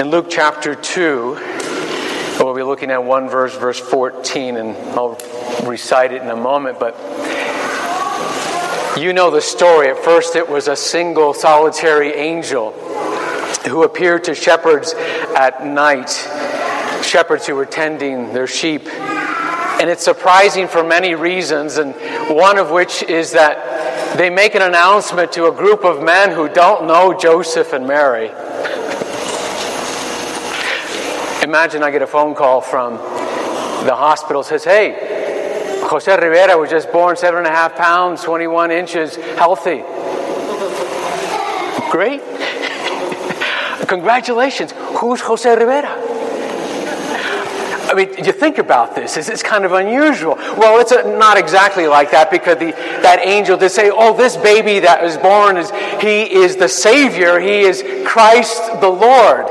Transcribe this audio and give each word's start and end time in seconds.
In 0.00 0.08
Luke 0.10 0.28
chapter 0.30 0.74
2, 0.74 2.38
we'll 2.40 2.54
be 2.54 2.62
looking 2.62 2.90
at 2.90 3.04
one 3.04 3.28
verse, 3.28 3.54
verse 3.54 3.78
14, 3.78 4.56
and 4.56 4.74
I'll 4.98 5.18
recite 5.64 6.12
it 6.12 6.22
in 6.22 6.30
a 6.30 6.36
moment, 6.36 6.80
but 6.80 6.96
you 8.98 9.12
know 9.12 9.30
the 9.30 9.42
story. 9.42 9.90
At 9.90 9.98
first, 9.98 10.36
it 10.36 10.48
was 10.48 10.68
a 10.68 10.74
single 10.74 11.34
solitary 11.34 12.14
angel 12.14 12.72
who 13.68 13.82
appeared 13.82 14.24
to 14.24 14.34
shepherds 14.34 14.94
at 15.36 15.66
night, 15.66 16.08
shepherds 17.04 17.46
who 17.46 17.54
were 17.54 17.66
tending 17.66 18.32
their 18.32 18.46
sheep. 18.46 18.88
And 18.88 19.90
it's 19.90 20.02
surprising 20.02 20.66
for 20.66 20.82
many 20.82 21.14
reasons, 21.14 21.76
and 21.76 21.94
one 22.34 22.56
of 22.56 22.70
which 22.70 23.02
is 23.02 23.32
that 23.32 24.16
they 24.16 24.30
make 24.30 24.54
an 24.54 24.62
announcement 24.62 25.32
to 25.32 25.48
a 25.48 25.52
group 25.52 25.84
of 25.84 26.02
men 26.02 26.30
who 26.30 26.48
don't 26.48 26.86
know 26.86 27.12
Joseph 27.12 27.74
and 27.74 27.86
Mary. 27.86 28.30
Imagine 31.50 31.82
I 31.82 31.90
get 31.90 32.00
a 32.00 32.06
phone 32.06 32.36
call 32.36 32.60
from 32.60 32.94
the 32.94 33.92
hospital 33.92 34.44
says, 34.44 34.62
Hey, 34.62 35.80
Jose 35.82 36.08
Rivera 36.08 36.56
was 36.56 36.70
just 36.70 36.92
born 36.92 37.16
seven 37.16 37.38
and 37.38 37.48
a 37.48 37.50
half 37.50 37.74
pounds, 37.74 38.22
21 38.22 38.70
inches, 38.70 39.16
healthy. 39.16 39.82
Great. 41.90 42.20
Congratulations. 43.88 44.70
Who's 45.00 45.22
Jose 45.22 45.50
Rivera? 45.50 45.88
I 47.90 47.94
mean, 47.96 48.24
you 48.24 48.30
think 48.30 48.58
about 48.58 48.94
this. 48.94 49.16
It's, 49.16 49.42
kind 49.42 49.64
of 49.64 49.72
unusual. 49.72 50.36
Well, 50.36 50.78
it's 50.78 50.92
a, 50.92 51.02
not 51.18 51.36
exactly 51.36 51.88
like 51.88 52.12
that 52.12 52.30
because 52.30 52.58
the, 52.58 52.70
that 53.02 53.18
angel 53.24 53.56
did 53.56 53.70
say, 53.70 53.90
"Oh, 53.92 54.16
this 54.16 54.36
baby 54.36 54.78
that 54.78 55.02
was 55.02 55.16
born 55.16 55.56
is 55.56 55.72
he 56.00 56.32
is 56.32 56.54
the 56.54 56.68
Savior. 56.68 57.40
He 57.40 57.62
is 57.62 57.82
Christ 58.06 58.62
the 58.80 58.88
Lord." 58.88 59.46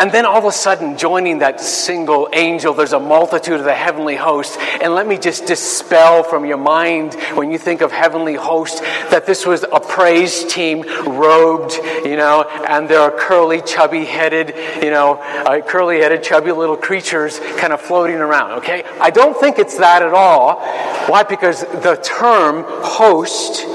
And 0.00 0.10
then 0.10 0.24
all 0.24 0.38
of 0.38 0.46
a 0.46 0.52
sudden, 0.52 0.96
joining 0.96 1.40
that 1.40 1.60
single 1.60 2.30
angel, 2.32 2.72
there's 2.72 2.94
a 2.94 2.98
multitude 2.98 3.60
of 3.60 3.64
the 3.64 3.74
heavenly 3.74 4.16
host. 4.16 4.58
And 4.58 4.94
let 4.94 5.06
me 5.06 5.18
just 5.18 5.44
dispel 5.44 6.22
from 6.22 6.46
your 6.46 6.56
mind 6.56 7.12
when 7.34 7.52
you 7.52 7.58
think 7.58 7.82
of 7.82 7.92
heavenly 7.92 8.34
host 8.34 8.80
that 9.10 9.26
this 9.26 9.44
was 9.44 9.62
a 9.62 9.78
praise 9.78 10.46
team 10.46 10.80
robed, 11.06 11.74
you 12.06 12.16
know, 12.16 12.44
and 12.66 12.88
there 12.88 13.00
are 13.00 13.10
curly, 13.10 13.60
chubby 13.60 14.06
headed, 14.06 14.54
you 14.82 14.90
know, 14.90 15.16
uh, 15.16 15.60
curly 15.60 15.98
headed, 15.98 16.22
chubby 16.22 16.50
little 16.50 16.78
creatures 16.78 17.38
kind 17.58 17.74
of 17.74 17.80
floating 17.82 18.16
around, 18.16 18.52
okay? 18.52 18.84
I 19.02 19.10
don't 19.10 19.38
think 19.38 19.58
it's 19.58 19.76
that 19.76 20.02
at 20.02 20.14
all. 20.14 20.60
Why? 21.08 21.24
Because 21.24 21.60
the 21.60 22.00
term 22.02 22.64
host, 22.66 23.66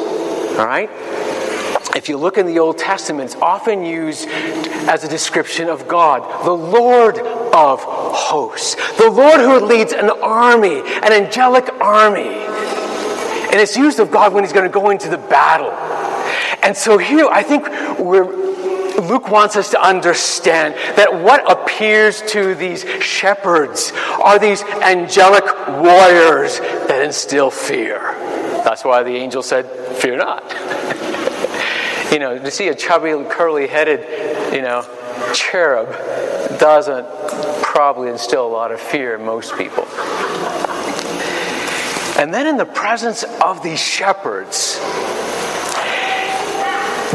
all 0.58 0.66
right, 0.66 0.90
if 1.96 2.10
you 2.10 2.18
look 2.18 2.38
in 2.38 2.46
the 2.46 2.60
Old 2.60 2.78
Testament, 2.78 3.32
it's 3.32 3.42
often 3.42 3.86
used 3.86 4.28
as 4.28 5.06
a 5.06 5.08
description 5.08 5.70
of 5.70 5.88
God, 5.88 6.46
the 6.46 6.52
Lord 6.52 7.18
of 7.18 7.80
hosts, 7.82 8.76
the 8.98 9.10
Lord 9.10 9.40
who 9.40 9.66
leads 9.66 9.94
an 9.94 10.10
army, 10.10 10.80
an 10.80 11.14
angelic 11.14 11.70
army. 11.82 12.28
And 12.28 13.62
it's 13.62 13.78
used 13.78 14.02
of 14.02 14.12
God 14.12 14.34
when 14.34 14.44
he's 14.44 14.52
going 14.52 14.70
to 14.70 14.74
go 14.74 14.90
into 14.90 15.08
the 15.08 15.18
battle. 15.18 15.72
And 16.62 16.76
so 16.76 16.98
here, 16.98 17.28
I 17.32 17.44
think 17.44 17.66
Luke 19.00 19.30
wants 19.30 19.56
us 19.56 19.70
to 19.72 19.82
understand 19.82 20.76
that 20.98 21.22
what 21.22 21.50
appears 21.50 22.22
to 22.24 22.56
these 22.56 22.84
shepherds 23.02 23.94
are 24.22 24.38
these 24.38 24.62
angelic 24.64 25.46
warriors 25.68 26.60
that 26.60 27.02
instill 27.04 27.52
fear. 27.52 28.00
That's 28.66 28.84
why 28.84 29.04
the 29.04 29.16
angel 29.16 29.44
said, 29.44 29.70
Fear 29.98 30.18
not. 30.18 30.44
You 32.16 32.20
know, 32.20 32.40
to 32.40 32.50
see 32.50 32.70
a 32.70 32.74
chubby, 32.74 33.12
curly 33.30 33.68
headed, 33.68 34.00
you 34.54 34.62
know, 34.62 34.88
cherub 35.34 35.90
doesn't 36.58 37.06
probably 37.62 38.10
instill 38.10 38.48
a 38.48 38.48
lot 38.48 38.72
of 38.72 38.80
fear 38.80 39.16
in 39.16 39.26
most 39.26 39.58
people. 39.58 39.84
And 42.18 42.34
then 42.34 42.48
in 42.48 42.56
the 42.56 42.64
presence 42.64 43.26
of 43.44 43.62
these 43.64 43.82
shepherds, 43.82 44.80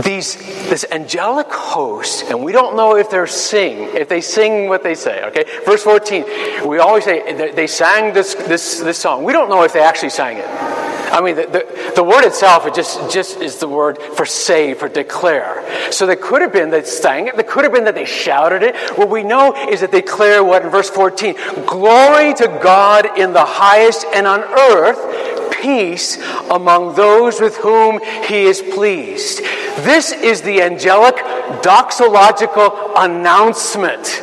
these 0.05 0.37
this 0.69 0.85
angelic 0.93 1.51
host, 1.51 2.25
and 2.25 2.45
we 2.45 2.53
don't 2.53 2.77
know 2.77 2.97
if 2.97 3.09
they're 3.09 3.27
sing, 3.27 3.97
if 3.97 4.07
they 4.11 4.21
sing 4.21 4.69
what 4.69 4.83
they 4.83 4.95
say. 4.95 5.25
Okay, 5.29 5.45
verse 5.65 5.83
fourteen, 5.83 6.27
we 6.69 6.79
always 6.79 7.05
say 7.05 7.51
they 7.53 7.67
sang 7.67 8.13
this 8.13 8.35
this 8.35 8.81
this 8.81 8.99
song. 8.99 9.25
We 9.25 9.33
don't 9.33 9.49
know 9.49 9.63
if 9.63 9.73
they 9.73 9.81
actually 9.81 10.11
sang 10.11 10.37
it. 10.37 10.70
I 11.11 11.21
mean, 11.21 11.37
the, 11.37 11.47
the, 11.47 11.93
the, 11.97 12.05
word 12.05 12.25
itself 12.25 12.67
it 12.67 12.75
just, 12.75 13.11
just 13.11 13.39
is 13.39 13.59
the 13.59 13.69
word 13.69 13.99
for 13.99 14.27
say, 14.27 14.75
for 14.75 14.89
declare. 14.89 15.93
So 15.93 16.07
they 16.07 16.17
could 16.17 16.43
have 16.43 16.53
been 16.53 16.71
that 16.71 16.87
sang 16.87 17.29
it, 17.29 17.37
they 17.37 17.43
could 17.43 17.65
have 17.65 17.73
been 17.73 17.85
that 17.85 17.95
they 17.95 18.05
shouted 18.05 18.63
it. 18.63 18.77
What 18.97 19.11
we 19.11 19.23
know 19.23 19.55
is 19.69 19.81
that 19.81 19.91
they 19.93 20.01
declare 20.01 20.43
what 20.43 20.63
in 20.63 20.71
verse 20.71 20.91
14 20.91 21.35
Glory 21.67 22.35
to 22.35 22.47
God 22.63 23.19
in 23.19 23.33
the 23.33 23.45
highest 23.45 24.05
and 24.15 24.27
on 24.27 24.41
earth, 24.41 25.51
peace 25.61 26.19
among 26.51 26.95
those 26.95 27.41
with 27.41 27.57
whom 27.57 28.01
he 28.25 28.45
is 28.45 28.63
pleased. 28.63 29.41
This 29.85 30.13
is 30.13 30.43
the 30.43 30.63
angelic 30.63 31.17
doxological 31.63 32.93
announcement. 32.97 34.21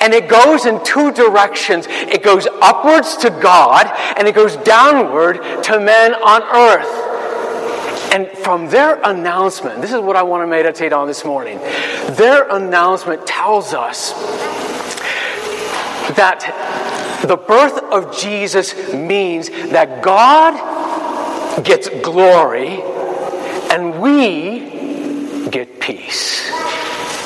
And 0.00 0.14
it 0.14 0.28
goes 0.28 0.66
in 0.66 0.82
two 0.84 1.12
directions 1.12 1.86
it 1.88 2.22
goes 2.22 2.46
upwards 2.62 3.16
to 3.18 3.30
God, 3.30 3.86
and 4.16 4.26
it 4.26 4.34
goes 4.34 4.56
downward 4.56 5.42
to 5.64 5.80
men 5.80 6.14
on 6.14 6.42
earth. 6.42 8.12
And 8.12 8.28
from 8.38 8.68
their 8.68 9.00
announcement, 9.02 9.82
this 9.82 9.92
is 9.92 10.00
what 10.00 10.16
I 10.16 10.22
want 10.22 10.42
to 10.42 10.46
meditate 10.46 10.92
on 10.92 11.06
this 11.06 11.24
morning. 11.24 11.58
Their 12.12 12.48
announcement 12.48 13.26
tells 13.26 13.74
us 13.74 14.12
that 16.16 17.20
the 17.26 17.36
birth 17.36 17.82
of 17.92 18.16
Jesus 18.16 18.92
means 18.94 19.50
that 19.50 20.02
God 20.02 20.54
gets 21.64 21.88
glory 22.02 22.80
and 23.70 24.00
we 24.00 24.77
get 25.50 25.80
peace. 25.80 26.50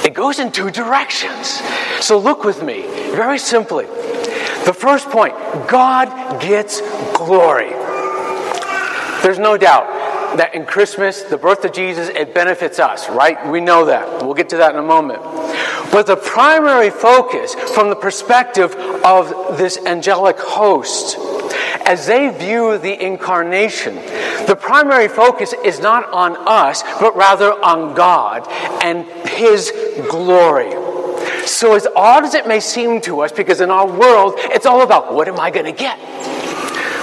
It 0.05 0.15
goes 0.15 0.39
in 0.39 0.53
two 0.53 0.71
directions. 0.71 1.63
So 2.01 2.19
look 2.19 2.45
with 2.45 2.63
me, 2.63 2.83
very 3.13 3.39
simply. 3.39 3.87
The 3.87 4.75
first 4.77 5.09
point 5.11 5.35
God 5.69 6.41
gets 6.41 6.81
glory. 7.17 7.71
There's 9.23 9.39
no 9.39 9.57
doubt 9.57 9.87
that 10.37 10.55
in 10.55 10.65
Christmas, 10.65 11.23
the 11.23 11.37
birth 11.37 11.65
of 11.65 11.73
Jesus, 11.73 12.09
it 12.09 12.35
benefits 12.35 12.79
us, 12.79 13.09
right? 13.09 13.49
We 13.51 13.61
know 13.61 13.87
that. 13.87 14.23
We'll 14.23 14.35
get 14.35 14.49
to 14.51 14.57
that 14.59 14.73
in 14.75 14.79
a 14.79 14.87
moment. 14.87 15.23
But 15.93 16.07
the 16.07 16.17
primary 16.17 16.91
focus 16.91 17.55
from 17.55 17.91
the 17.91 17.97
perspective 17.97 18.75
of 19.05 19.59
this 19.59 19.79
angelic 19.79 20.39
host, 20.39 21.17
as 21.87 22.07
they 22.07 22.29
view 22.29 22.79
the 22.79 23.05
incarnation, 23.05 23.97
the 24.47 24.57
primary 24.59 25.09
focus 25.09 25.53
is 25.65 25.81
not 25.81 26.09
on 26.11 26.37
us, 26.49 26.83
but 27.01 27.17
rather 27.17 27.53
on 27.53 27.95
God 27.95 28.47
and 28.83 29.05
His 29.29 29.73
glory. 30.11 30.71
So, 31.47 31.75
as 31.75 31.87
odd 31.95 32.25
as 32.25 32.35
it 32.35 32.47
may 32.47 32.61
seem 32.61 33.01
to 33.03 33.21
us, 33.21 33.33
because 33.33 33.61
in 33.61 33.71
our 33.71 33.87
world, 33.87 34.35
it's 34.37 34.67
all 34.67 34.83
about 34.83 35.15
what 35.15 35.29
am 35.29 35.39
I 35.39 35.51
going 35.51 35.67
to 35.67 35.73
get? 35.73 35.99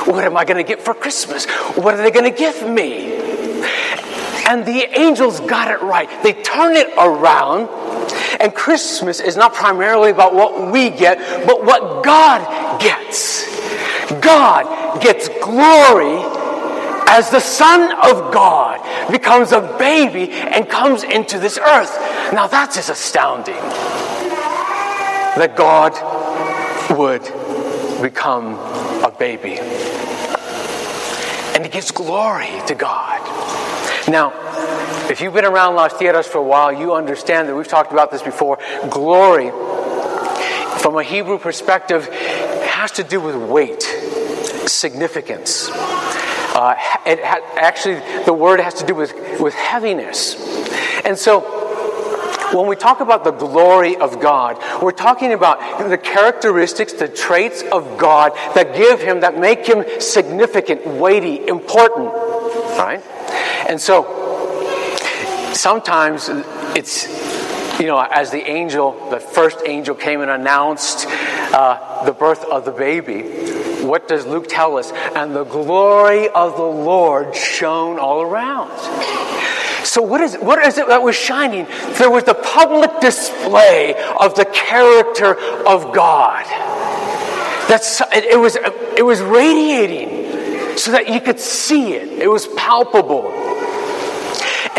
What 0.07 0.23
am 0.23 0.35
I 0.38 0.45
going 0.45 0.57
to 0.57 0.63
get 0.63 0.81
for 0.81 0.94
Christmas? 0.94 1.46
What 1.75 1.94
are 1.94 1.97
they 1.97 2.11
going 2.11 2.29
to 2.29 2.38
give 2.38 2.67
me? 2.67 3.13
And 4.47 4.66
the 4.66 4.88
angels 5.00 5.40
got 5.41 5.69
it 5.69 5.81
right. 5.84 6.09
They 6.23 6.34
turn 6.34 6.75
it 6.75 6.88
around. 6.97 7.69
And 8.41 8.56
Christmas 8.56 9.19
is 9.19 9.38
not 9.38 9.53
primarily 9.53 10.09
about 10.09 10.34
what 10.34 10.72
we 10.72 10.90
get, 10.90 11.46
but 11.46 11.63
what 11.63 12.03
God 12.03 12.81
gets. 12.81 13.28
God 14.22 15.02
gets 15.02 15.30
glory 15.42 16.24
as 17.09 17.30
the 17.31 17.40
Son 17.40 17.92
of 18.06 18.31
God 18.31 18.80
becomes 19.12 19.52
a 19.52 19.62
baby 19.80 20.31
and 20.31 20.70
comes 20.70 21.03
into 21.03 21.40
this 21.40 21.58
earth. 21.58 21.96
Now 22.34 22.47
that's 22.47 22.75
just 22.75 22.90
astounding 22.90 23.56
that 25.35 25.56
God 25.56 25.94
would 26.97 27.23
become 28.02 28.56
a 29.03 29.11
baby. 29.17 29.58
And 31.56 31.66
it 31.66 31.72
gives 31.72 31.91
glory 31.91 32.61
to 32.67 32.76
God. 32.76 33.20
Now, 34.08 34.34
if 35.09 35.22
you've 35.22 35.34
been 35.34 35.46
around 35.46 35.76
Las 35.76 35.97
Tierras 35.97 36.28
for 36.28 36.38
a 36.38 36.44
while, 36.44 36.72
you 36.72 36.94
understand 36.94 37.50
that 37.50 37.56
we've 37.56 37.67
talked 37.67 37.91
about 37.91 38.11
this 38.11 38.22
before. 38.22 38.59
Glory, 38.90 39.50
from 40.79 40.97
a 40.97 41.03
Hebrew 41.03 41.38
perspective, 41.38 42.08
has 42.79 42.93
to 42.93 43.03
do 43.03 43.20
with 43.20 43.35
weight, 43.35 43.81
significance. 44.66 45.70
Uh, 45.70 46.76
it 47.05 47.22
ha- 47.22 47.41
actually, 47.58 47.99
the 48.23 48.31
word 48.31 48.61
has 48.61 48.76
to 48.76 48.85
do 48.85 48.96
with, 48.96 49.14
with 49.41 49.53
heaviness. 49.53 50.37
And 51.03 51.17
so, 51.17 51.41
when 52.55 52.67
we 52.67 52.78
talk 52.78 53.02
about 53.02 53.26
the 53.26 53.31
glory 53.31 53.97
of 53.97 54.22
God, 54.22 54.58
we're 54.81 54.93
talking 54.93 55.34
about 55.34 55.90
the 55.90 55.97
characteristics, 55.97 56.93
the 56.93 57.09
traits 57.09 57.64
of 57.64 57.97
God 57.97 58.31
that 58.55 58.73
give 58.73 59.02
him, 59.02 59.20
that 59.20 59.37
make 59.37 59.67
him 59.67 59.84
significant, 59.99 60.87
weighty, 60.87 61.46
important. 61.49 62.14
Right? 62.14 63.03
And 63.67 63.82
so, 63.82 64.05
sometimes 65.52 66.29
it's 66.78 67.09
you 67.79 67.87
know, 67.87 67.99
as 67.99 68.29
the 68.29 68.41
angel, 68.41 69.09
the 69.09 69.20
first 69.20 69.59
angel 69.66 69.96
came 69.96 70.20
and 70.22 70.29
announced 70.29 71.08
uh, 71.53 72.05
the 72.05 72.13
birth 72.13 72.46
of 72.46 72.66
the 72.66 72.72
baby, 72.72 73.23
what 73.84 74.07
does 74.07 74.25
Luke 74.25 74.47
tell 74.47 74.78
us? 74.78 74.91
And 74.91 75.35
the 75.35 75.43
glory 75.43 76.29
of 76.29 76.55
the 76.57 76.63
Lord 76.63 77.35
shone 77.35 77.99
all 77.99 78.22
around. 78.22 78.69
So, 79.85 80.01
what 80.01 80.22
is, 80.22 80.35
what 80.35 80.63
is 80.66 80.78
it 80.78 80.87
that 80.87 81.01
was 81.01 81.16
shining? 81.16 81.66
There 81.97 82.11
was 82.11 82.23
the 82.23 82.35
public 82.35 82.99
display 82.99 83.96
of 84.19 84.35
the 84.35 84.46
character 84.46 85.35
of 85.66 85.93
God. 85.93 86.46
That's, 87.67 88.01
it, 88.13 88.40
was, 88.40 88.55
it 88.97 89.05
was 89.05 89.22
radiating 89.22 90.78
so 90.78 90.91
that 90.91 91.09
you 91.09 91.19
could 91.19 91.40
see 91.40 91.93
it, 91.93 92.07
it 92.19 92.28
was 92.29 92.47
palpable. 92.55 93.31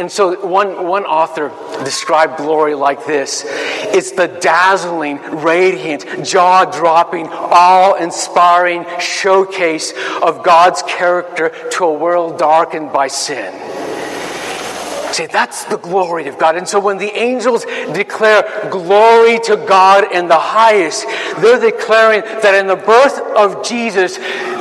And 0.01 0.11
so, 0.11 0.47
one, 0.47 0.87
one 0.87 1.05
author 1.05 1.51
described 1.85 2.39
glory 2.39 2.75
like 2.75 3.05
this 3.05 3.45
it's 3.47 4.13
the 4.13 4.29
dazzling, 4.29 5.21
radiant, 5.43 6.25
jaw 6.25 6.65
dropping, 6.65 7.27
awe 7.27 7.93
inspiring 8.03 8.87
showcase 8.99 9.93
of 10.23 10.43
God's 10.43 10.83
character 10.85 11.51
to 11.73 11.85
a 11.85 11.93
world 11.93 12.39
darkened 12.39 12.95
by 12.95 13.09
sin. 13.09 13.53
See, 15.13 15.27
that's 15.27 15.65
the 15.65 15.77
glory 15.77 16.29
of 16.29 16.39
God. 16.39 16.57
And 16.57 16.67
so 16.67 16.79
when 16.79 16.99
the 16.99 17.11
angels 17.17 17.65
declare 17.93 18.69
glory 18.71 19.41
to 19.41 19.57
God 19.57 20.13
in 20.13 20.29
the 20.29 20.39
highest, 20.39 21.07
they're 21.41 21.61
declaring 21.61 22.21
that 22.21 22.55
in 22.55 22.67
the 22.67 22.77
birth 22.77 23.19
of 23.37 23.65
Jesus, 23.65 24.19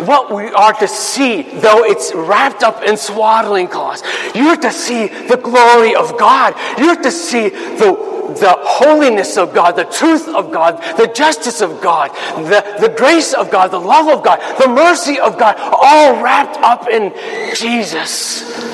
what 0.08 0.34
we 0.34 0.48
are 0.48 0.74
to 0.74 0.88
see, 0.88 1.44
though 1.60 1.84
it's 1.84 2.14
wrapped 2.16 2.64
up 2.64 2.84
in 2.84 2.98
swaddling 2.98 3.68
cloths, 3.68 4.04
you're 4.34 4.58
to 4.58 4.72
see 4.72 5.08
the 5.08 5.38
glory 5.38 5.96
of 5.96 6.18
God. 6.18 6.56
You're 6.78 7.02
to 7.02 7.12
see 7.12 7.50
the 7.50 8.10
the 8.30 8.56
holiness 8.60 9.38
of 9.38 9.56
God, 9.56 9.72
the 9.72 9.86
truth 9.86 10.28
of 10.28 10.52
God, 10.52 10.78
the 10.98 11.08
justice 11.08 11.62
of 11.62 11.82
God, 11.82 12.12
the, 12.38 12.64
the 12.80 12.94
grace 12.96 13.34
of 13.34 13.50
God, 13.50 13.72
the 13.72 13.80
love 13.80 14.08
of 14.08 14.24
God, 14.24 14.40
the 14.62 14.68
mercy 14.68 15.20
of 15.20 15.38
God, 15.38 15.56
all 15.58 16.22
wrapped 16.24 16.58
up 16.58 16.88
in 16.88 17.12
Jesus. 17.56 18.69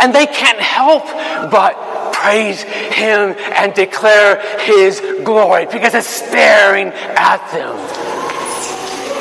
And 0.00 0.14
they 0.14 0.26
can't 0.26 0.60
help 0.60 1.04
but 1.50 2.12
praise 2.12 2.62
Him 2.62 3.34
and 3.38 3.74
declare 3.74 4.40
His 4.60 5.00
glory 5.24 5.66
because 5.66 5.94
it's 5.94 6.08
staring 6.08 6.88
at 6.88 7.50
them. 7.52 7.76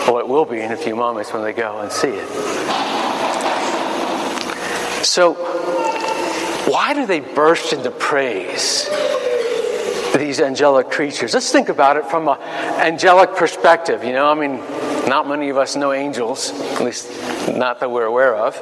Well, 0.07 0.19
it 0.19 0.27
will 0.27 0.45
be 0.45 0.59
in 0.59 0.71
a 0.71 0.77
few 0.77 0.95
moments 0.95 1.33
when 1.33 1.43
they 1.43 1.53
go 1.53 1.79
and 1.79 1.91
see 1.91 2.09
it. 2.09 2.27
So, 5.05 5.33
why 6.69 6.93
do 6.93 7.05
they 7.05 7.19
burst 7.19 7.73
into 7.73 7.91
praise? 7.91 8.89
These 10.15 10.41
angelic 10.41 10.89
creatures. 10.89 11.33
Let's 11.33 11.51
think 11.51 11.69
about 11.69 11.97
it 11.97 12.05
from 12.05 12.27
an 12.27 12.37
angelic 12.39 13.35
perspective. 13.35 14.03
You 14.03 14.13
know, 14.13 14.27
I 14.27 14.33
mean, 14.33 14.57
not 15.07 15.27
many 15.27 15.49
of 15.49 15.57
us 15.57 15.75
know 15.75 15.93
angels, 15.93 16.51
at 16.51 16.81
least 16.81 17.09
not 17.55 17.79
that 17.79 17.89
we're 17.89 18.05
aware 18.05 18.35
of. 18.35 18.55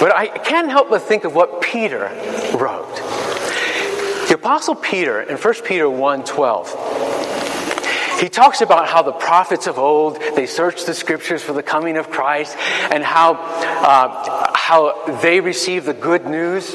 But 0.00 0.14
I 0.14 0.28
can't 0.28 0.70
help 0.70 0.90
but 0.90 1.02
think 1.02 1.24
of 1.24 1.34
what 1.34 1.60
Peter 1.60 2.10
wrote. 2.54 2.96
The 4.28 4.34
apostle 4.34 4.74
Peter 4.74 5.20
in 5.20 5.36
1 5.36 5.54
Peter 5.64 5.86
1:12 5.86 8.20
he 8.20 8.28
talks 8.28 8.60
about 8.60 8.88
how 8.88 9.02
the 9.02 9.12
prophets 9.12 9.68
of 9.68 9.78
old 9.78 10.20
they 10.34 10.46
searched 10.46 10.86
the 10.86 10.94
scriptures 10.94 11.42
for 11.42 11.52
the 11.52 11.62
coming 11.62 11.96
of 11.96 12.10
Christ 12.10 12.56
and 12.90 13.04
how 13.04 13.34
uh, 13.34 14.52
how 14.54 15.20
they 15.22 15.40
received 15.40 15.86
the 15.86 15.94
good 15.94 16.26
news 16.26 16.74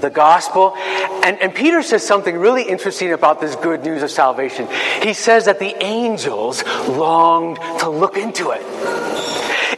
the 0.00 0.10
gospel. 0.10 0.74
And, 0.76 1.40
and 1.40 1.54
Peter 1.54 1.82
says 1.82 2.06
something 2.06 2.36
really 2.36 2.62
interesting 2.62 3.12
about 3.12 3.40
this 3.40 3.56
good 3.56 3.82
news 3.82 4.02
of 4.02 4.10
salvation. 4.10 4.68
He 5.02 5.12
says 5.12 5.46
that 5.46 5.58
the 5.58 5.74
angels 5.82 6.64
longed 6.86 7.58
to 7.80 7.88
look 7.88 8.16
into 8.16 8.50
it. 8.50 8.62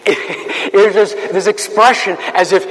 There's 0.72 1.14
this, 1.14 1.46
expression 1.46 2.16
as 2.34 2.52
if 2.52 2.64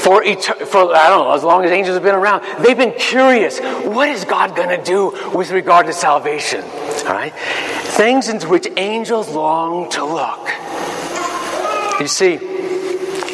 for, 0.00 0.22
for, 0.22 0.94
I 0.94 1.08
don't 1.08 1.24
know, 1.24 1.32
as 1.32 1.42
long 1.42 1.64
as 1.64 1.70
angels 1.70 1.94
have 1.94 2.02
been 2.02 2.14
around, 2.14 2.42
they've 2.64 2.76
been 2.76 2.94
curious. 2.98 3.58
What 3.60 4.08
is 4.08 4.24
God 4.24 4.56
going 4.56 4.68
to 4.68 4.82
do 4.82 5.10
with 5.34 5.50
regard 5.50 5.86
to 5.86 5.92
salvation? 5.92 6.62
All 6.62 7.12
right? 7.12 7.32
Things 7.34 8.28
into 8.28 8.48
which 8.48 8.68
angels 8.76 9.28
long 9.28 9.90
to 9.90 10.04
look. 10.04 10.48
You 12.00 12.06
see, 12.06 12.36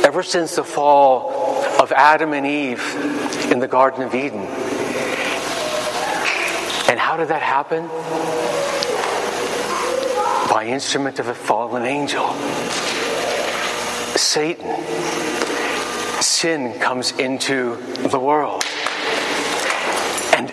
ever 0.02 0.22
since 0.22 0.56
the 0.56 0.64
fall 0.64 1.62
of 1.80 1.92
Adam 1.92 2.32
and 2.32 2.46
Eve 2.46 2.82
in 3.52 3.58
the 3.58 3.68
Garden 3.68 4.02
of 4.02 4.14
Eden, 4.14 4.40
and 6.88 6.98
how 6.98 7.16
did 7.16 7.28
that 7.28 7.42
happen? 7.42 7.86
By 10.50 10.66
instrument 10.66 11.18
of 11.18 11.28
a 11.28 11.34
fallen 11.34 11.84
angel. 11.84 12.24
Satan, 14.36 14.84
sin 16.20 16.78
comes 16.78 17.12
into 17.12 17.76
the 18.10 18.20
world. 18.20 18.64
And, 20.36 20.50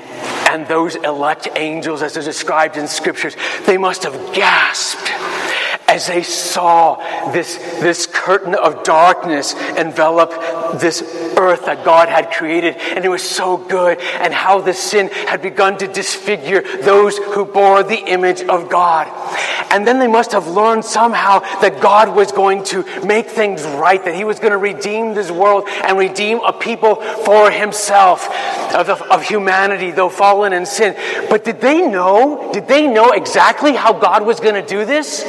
and 0.50 0.65
those 0.69 0.95
elect 0.95 1.50
angels, 1.57 2.01
as 2.01 2.13
they're 2.13 2.24
described 2.24 2.77
in 2.77 2.88
scriptures, 2.88 3.35
they 3.65 3.77
must 3.77 4.03
have 4.03 4.13
gasped 4.33 5.12
as 5.89 6.07
they 6.07 6.24
saw 6.24 6.95
this, 7.33 7.57
this 7.81 8.07
curtain 8.07 8.56
of 8.56 8.83
darkness 8.83 9.53
envelop 9.77 10.31
this 10.80 11.01
earth 11.44 11.66
that 11.66 11.84
God 11.84 12.10
had 12.10 12.31
created, 12.31 12.75
and 12.78 13.04
it 13.04 13.10
was 13.10 13.24
so 13.24 13.57
good, 13.57 14.00
and 14.00 14.34
how 14.34 14.62
the 14.62 14.74
sin 14.74 15.10
had 15.10 15.42
begun 15.42 15.78
to 15.78 15.88
disfigure 15.88 16.62
those 16.81 17.18
who 17.18 17.45
bore 17.45 17.84
the 17.84 17.98
image 17.98 18.42
of 18.42 18.69
God. 18.69 19.07
And 19.72 19.88
then 19.88 20.00
they 20.00 20.07
must 20.07 20.31
have 20.34 20.48
learned 20.48 20.86
somehow 20.86 21.40
that 21.62 21.81
God 21.81 22.16
was 22.16 22.31
going 22.31 22.63
to 22.66 22.84
make 23.06 23.28
things 23.28 23.63
right, 23.63 24.04
that 24.06 24.16
He 24.16 24.24
was 24.24 24.40
going 24.40 24.51
to 24.51 24.57
redeem 24.57 25.13
this 25.13 25.31
world 25.31 25.68
and 25.68 25.98
redeem 25.98 26.40
a 26.45 26.54
people 26.54 26.95
for 26.95 27.50
Himself 27.50 28.30
of, 28.74 28.90
of, 28.90 29.24
humanity, 29.24 29.92
though 29.92 30.10
fallen 30.10 30.54
in 30.54 30.66
sin. 30.66 30.95
But 31.30 31.44
did 31.44 31.62
they 31.62 31.88
know? 31.88 32.51
Did 32.54 32.68
they 32.68 32.88
know 32.88 33.12
exactly 33.12 33.74
how 33.74 33.94
God 33.94 34.25
was 34.25 34.40
going 34.40 34.56
to 34.56 34.68
do 34.68 34.86
this? 34.86 35.24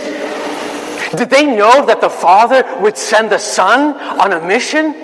Did 1.17 1.31
they 1.31 1.47
know 1.47 1.87
that 1.87 2.01
the 2.01 2.11
Father 2.11 2.65
would 2.81 2.97
send 2.97 3.31
the 3.31 3.39
Son 3.39 3.95
on 4.21 4.33
a 4.33 4.45
mission? 4.47 5.04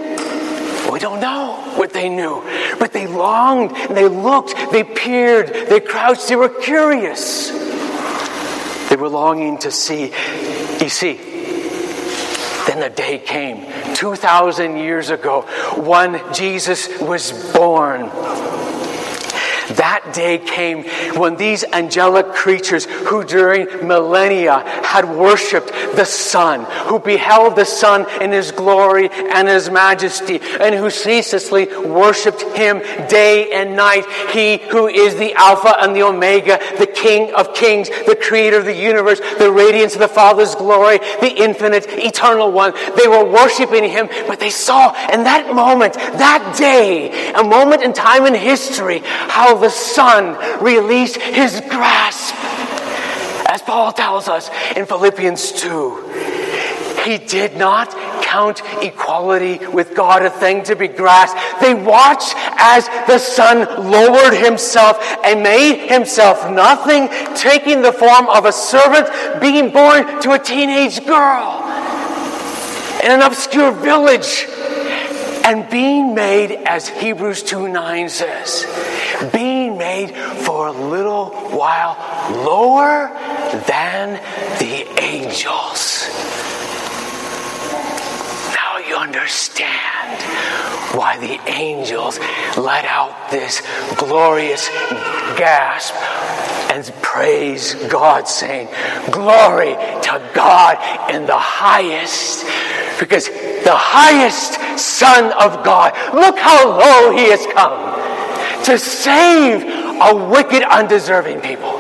We 0.90 0.98
don't 0.98 1.20
know 1.20 1.72
what 1.76 1.92
they 1.92 2.08
knew, 2.08 2.42
but 2.78 2.92
they 2.92 3.06
longed, 3.06 3.72
and 3.72 3.96
they 3.96 4.08
looked, 4.08 4.54
they 4.72 4.82
peered, 4.82 5.48
they 5.68 5.80
crouched, 5.80 6.28
they 6.28 6.36
were 6.36 6.48
curious. 6.48 7.50
They 8.88 8.96
were 8.96 9.08
longing 9.08 9.58
to 9.58 9.70
see. 9.70 10.12
You 10.80 10.88
see, 10.88 11.14
then 12.66 12.80
the 12.80 12.92
day 12.94 13.18
came, 13.18 13.66
2,000 13.94 14.76
years 14.76 15.10
ago, 15.10 15.42
when 15.76 16.20
Jesus 16.34 16.88
was 17.00 17.32
born. 17.52 18.10
That 19.76 20.12
day 20.12 20.38
came 20.38 20.84
when 21.18 21.36
these 21.36 21.64
angelic 21.64 22.32
creatures, 22.32 22.84
who 22.84 23.24
during 23.24 23.86
millennia 23.86 24.62
had 24.84 25.08
worshiped 25.08 25.68
the 25.94 26.04
Son, 26.04 26.64
who 26.86 26.98
beheld 26.98 27.56
the 27.56 27.64
Son 27.64 28.06
in 28.20 28.32
his 28.32 28.52
glory 28.52 29.08
and 29.10 29.48
his 29.48 29.70
majesty, 29.70 30.40
and 30.60 30.74
who 30.74 30.90
ceaselessly 30.90 31.66
worshiped 31.84 32.42
him 32.56 32.80
day 33.08 33.52
and 33.52 33.76
night, 33.76 34.04
he 34.32 34.58
who 34.70 34.88
is 34.88 35.16
the 35.16 35.34
Alpha 35.34 35.76
and 35.80 35.94
the 35.94 36.02
Omega, 36.02 36.58
the 36.78 36.86
King 36.86 37.32
of 37.34 37.54
kings, 37.54 37.88
the 38.06 38.18
creator 38.20 38.58
of 38.58 38.64
the 38.64 38.74
universe, 38.74 39.20
the 39.38 39.50
radiance 39.50 39.94
of 39.94 40.00
the 40.00 40.08
Father's 40.08 40.54
glory, 40.54 40.98
the 41.20 41.32
infinite, 41.36 41.86
eternal 41.88 42.50
one. 42.50 42.72
They 42.96 43.08
were 43.08 43.24
worshiping 43.24 43.84
him, 43.84 44.08
but 44.26 44.40
they 44.40 44.50
saw 44.50 44.94
in 45.12 45.24
that 45.24 45.54
moment, 45.54 45.94
that 45.94 46.56
day, 46.58 47.32
a 47.32 47.44
moment 47.44 47.82
in 47.82 47.92
time 47.92 48.26
in 48.26 48.34
history, 48.34 49.00
how 49.04 49.59
the 49.60 49.70
Son 49.70 50.36
released 50.62 51.16
his 51.16 51.60
grasp. 51.68 52.34
As 53.48 53.62
Paul 53.62 53.92
tells 53.92 54.28
us 54.28 54.50
in 54.76 54.86
Philippians 54.86 55.52
2, 55.52 56.30
he 57.04 57.18
did 57.18 57.56
not 57.56 57.90
count 58.22 58.62
equality 58.82 59.58
with 59.66 59.94
God 59.94 60.22
a 60.22 60.30
thing 60.30 60.62
to 60.64 60.76
be 60.76 60.86
grasped. 60.86 61.38
They 61.60 61.74
watched 61.74 62.34
as 62.36 62.86
the 63.06 63.18
Son 63.18 63.90
lowered 63.90 64.34
himself 64.34 64.98
and 65.24 65.42
made 65.42 65.88
himself 65.88 66.50
nothing, 66.50 67.08
taking 67.34 67.82
the 67.82 67.92
form 67.92 68.28
of 68.28 68.44
a 68.44 68.52
servant, 68.52 69.08
being 69.40 69.70
born 69.70 70.22
to 70.22 70.32
a 70.32 70.38
teenage 70.38 71.04
girl 71.04 71.60
in 73.02 73.10
an 73.10 73.22
obscure 73.22 73.72
village 73.72 74.46
and 75.44 75.68
being 75.70 76.14
made, 76.14 76.52
as 76.52 76.88
Hebrews 76.88 77.42
2 77.42 77.68
9 77.68 78.08
says, 78.08 78.66
being 79.32 79.49
made 80.06 80.16
for 80.44 80.68
a 80.68 80.72
little 80.72 81.30
while 81.50 81.96
lower 82.44 83.08
than 83.66 84.12
the 84.58 84.86
angels. 85.00 86.08
Now 88.54 88.78
you 88.86 88.96
understand 88.96 90.22
why 90.96 91.18
the 91.18 91.40
angels 91.50 92.18
let 92.56 92.84
out 92.84 93.30
this 93.30 93.62
glorious 93.96 94.68
gasp 95.36 95.94
and 96.70 96.84
praise 97.02 97.74
God, 97.88 98.28
saying, 98.28 98.68
Glory 99.10 99.74
to 100.02 100.30
God 100.34 101.10
in 101.12 101.26
the 101.26 101.36
highest. 101.36 102.44
Because 102.98 103.28
the 103.28 103.74
highest 103.74 104.78
Son 104.78 105.32
of 105.32 105.64
God, 105.64 105.92
look 106.14 106.38
how 106.38 106.68
low 106.68 107.16
he 107.16 107.30
has 107.30 107.46
come 107.46 107.90
to 108.64 108.78
save 108.78 109.79
a 110.00 110.14
wicked, 110.30 110.62
undeserving 110.62 111.40
people. 111.40 111.78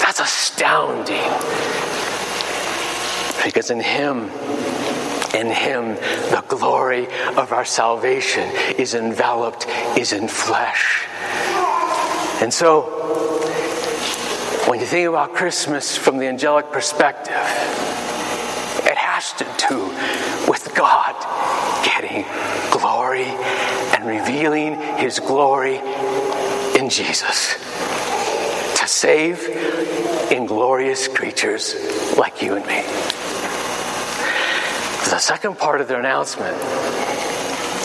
That's 0.00 0.20
astounding. 0.20 1.32
Because 3.44 3.70
in 3.70 3.80
him, 3.80 4.30
in 5.34 5.50
him, 5.50 5.96
the 6.30 6.44
glory 6.48 7.08
of 7.36 7.52
our 7.52 7.64
salvation 7.64 8.48
is 8.78 8.94
enveloped, 8.94 9.66
is 9.98 10.12
in 10.12 10.28
flesh. 10.28 11.06
And 12.40 12.52
so, 12.52 12.82
when 14.68 14.80
you 14.80 14.86
think 14.86 15.08
about 15.08 15.34
Christmas 15.34 15.96
from 15.96 16.18
the 16.18 16.26
angelic 16.26 16.70
perspective, 16.70 17.34
it 18.86 18.96
has 18.96 19.32
to 19.34 19.44
do 19.68 19.86
with 20.50 20.72
God 20.74 21.14
getting 21.84 22.24
glory 22.70 23.26
and 23.94 24.06
revealing 24.06 24.80
his 24.98 25.18
glory 25.18 25.80
in 26.84 26.90
Jesus 26.90 27.54
to 28.78 28.86
save 28.86 29.48
inglorious 30.30 31.08
creatures 31.08 31.74
like 32.18 32.42
you 32.42 32.56
and 32.56 32.66
me. 32.66 32.82
The 35.08 35.18
second 35.18 35.58
part 35.58 35.80
of 35.80 35.88
their 35.88 35.98
announcement 35.98 36.56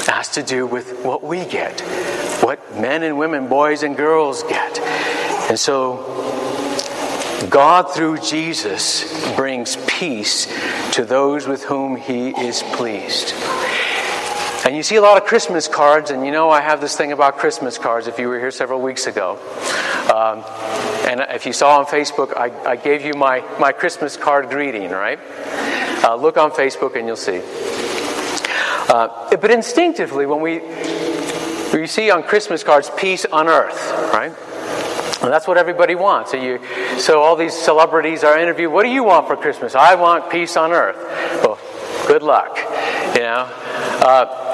has 0.07 0.27
to 0.29 0.43
do 0.43 0.65
with 0.65 1.01
what 1.05 1.23
we 1.23 1.45
get, 1.45 1.79
what 2.41 2.59
men 2.75 3.03
and 3.03 3.17
women, 3.17 3.47
boys 3.47 3.83
and 3.83 3.95
girls 3.95 4.43
get. 4.43 4.79
And 5.49 5.57
so, 5.57 5.97
God 7.49 7.93
through 7.93 8.17
Jesus 8.17 9.35
brings 9.37 9.77
peace 9.87 10.45
to 10.91 11.05
those 11.05 11.47
with 11.47 11.63
whom 11.63 11.95
He 11.95 12.29
is 12.29 12.63
pleased. 12.63 13.33
And 14.65 14.75
you 14.75 14.83
see 14.83 14.97
a 14.97 15.01
lot 15.01 15.17
of 15.17 15.25
Christmas 15.27 15.67
cards, 15.67 16.11
and 16.11 16.25
you 16.25 16.31
know 16.31 16.49
I 16.49 16.61
have 16.61 16.81
this 16.81 16.95
thing 16.95 17.11
about 17.11 17.37
Christmas 17.37 17.77
cards 17.77 18.07
if 18.07 18.19
you 18.19 18.27
were 18.27 18.39
here 18.39 18.51
several 18.51 18.81
weeks 18.81 19.07
ago. 19.07 19.39
Um, 20.13 20.43
and 21.07 21.21
if 21.29 21.45
you 21.45 21.53
saw 21.53 21.79
on 21.79 21.85
Facebook, 21.85 22.35
I, 22.35 22.51
I, 22.69 22.75
gave 22.75 23.05
you 23.05 23.13
my, 23.13 23.43
my 23.59 23.71
Christmas 23.71 24.17
card 24.17 24.49
greeting, 24.49 24.91
right? 24.91 25.19
Uh, 26.03 26.15
look 26.15 26.37
on 26.37 26.51
Facebook 26.51 26.95
and 26.95 27.07
you'll 27.07 27.15
see. 27.15 27.41
Uh, 28.89 29.29
but 29.37 29.49
instinctively, 29.49 30.25
when 30.25 30.41
we, 30.41 30.59
we 31.73 31.87
see 31.87 32.11
on 32.11 32.23
Christmas 32.23 32.63
cards, 32.63 32.91
peace 32.97 33.25
on 33.25 33.47
earth, 33.47 33.91
right? 34.13 34.33
And 35.21 35.31
that's 35.31 35.47
what 35.47 35.57
everybody 35.57 35.95
wants. 35.95 36.31
So, 36.31 36.37
you, 36.37 36.59
so 36.97 37.21
all 37.21 37.35
these 37.35 37.53
celebrities 37.53 38.23
are 38.23 38.37
interviewed. 38.37 38.71
What 38.71 38.83
do 38.83 38.89
you 38.89 39.03
want 39.03 39.27
for 39.27 39.35
Christmas? 39.35 39.73
I 39.73 39.95
want 39.95 40.29
peace 40.29 40.57
on 40.57 40.71
earth. 40.71 40.97
Well, 41.43 41.59
good 42.07 42.23
luck. 42.23 42.57
You 43.15 43.21
know. 43.21 43.49
Uh, 44.01 44.48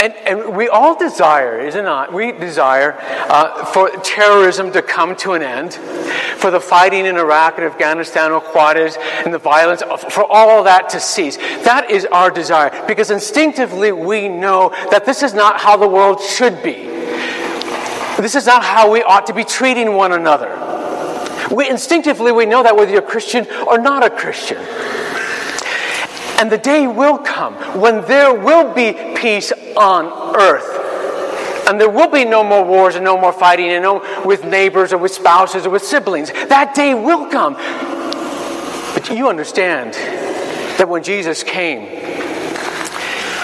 and, 0.00 0.14
and, 0.26 0.56
we 0.56 0.68
all 0.68 0.96
desire, 0.96 1.58
is 1.58 1.74
it 1.74 1.82
not? 1.82 2.12
We 2.12 2.32
desire 2.32 2.96
uh, 3.28 3.64
for 3.66 3.90
terrorism 4.02 4.72
to 4.72 4.82
come 4.82 5.16
to 5.16 5.32
an 5.32 5.42
end, 5.42 5.74
for 6.38 6.50
the 6.50 6.60
fighting 6.60 7.06
in 7.06 7.16
Iraq 7.16 7.58
and 7.58 7.66
Afghanistan, 7.66 8.30
or 8.30 8.40
Juarez, 8.40 8.96
and 9.24 9.34
the 9.34 9.38
violence, 9.38 9.82
for 10.10 10.24
all 10.30 10.62
that 10.64 10.88
to 10.90 11.00
cease. 11.00 11.36
That 11.36 11.90
is 11.90 12.04
our 12.06 12.30
desire, 12.30 12.86
because 12.86 13.10
instinctively 13.10 13.92
we 13.92 14.28
know 14.28 14.70
that 14.90 15.04
this 15.04 15.22
is 15.22 15.34
not 15.34 15.60
how 15.60 15.76
the 15.76 15.88
world 15.88 16.20
should 16.20 16.62
be. 16.62 16.74
This 18.18 18.34
is 18.34 18.46
not 18.46 18.64
how 18.64 18.90
we 18.90 19.02
ought 19.02 19.26
to 19.26 19.32
be 19.32 19.44
treating 19.44 19.94
one 19.94 20.12
another. 20.12 20.68
We 21.54 21.68
instinctively 21.68 22.32
we 22.32 22.46
know 22.46 22.62
that 22.62 22.76
whether 22.76 22.90
you're 22.90 23.02
a 23.02 23.06
Christian 23.06 23.46
or 23.66 23.78
not 23.78 24.04
a 24.04 24.10
Christian. 24.10 24.58
And 26.38 26.52
the 26.52 26.58
day 26.58 26.86
will 26.86 27.18
come 27.18 27.54
when 27.80 28.04
there 28.06 28.32
will 28.32 28.72
be 28.72 28.92
peace 29.16 29.52
on 29.76 30.36
earth. 30.36 31.68
And 31.68 31.80
there 31.80 31.90
will 31.90 32.10
be 32.10 32.24
no 32.24 32.42
more 32.42 32.64
wars 32.64 32.94
and 32.94 33.04
no 33.04 33.20
more 33.20 33.32
fighting 33.32 33.68
and 33.68 33.82
no 33.82 34.22
with 34.24 34.44
neighbors 34.44 34.92
or 34.92 34.98
with 34.98 35.12
spouses 35.12 35.66
or 35.66 35.70
with 35.70 35.82
siblings. 35.82 36.30
That 36.30 36.74
day 36.74 36.94
will 36.94 37.26
come. 37.26 37.54
But 38.94 39.10
you 39.10 39.28
understand 39.28 39.94
that 40.78 40.88
when 40.88 41.02
Jesus 41.02 41.42
came, 41.42 41.86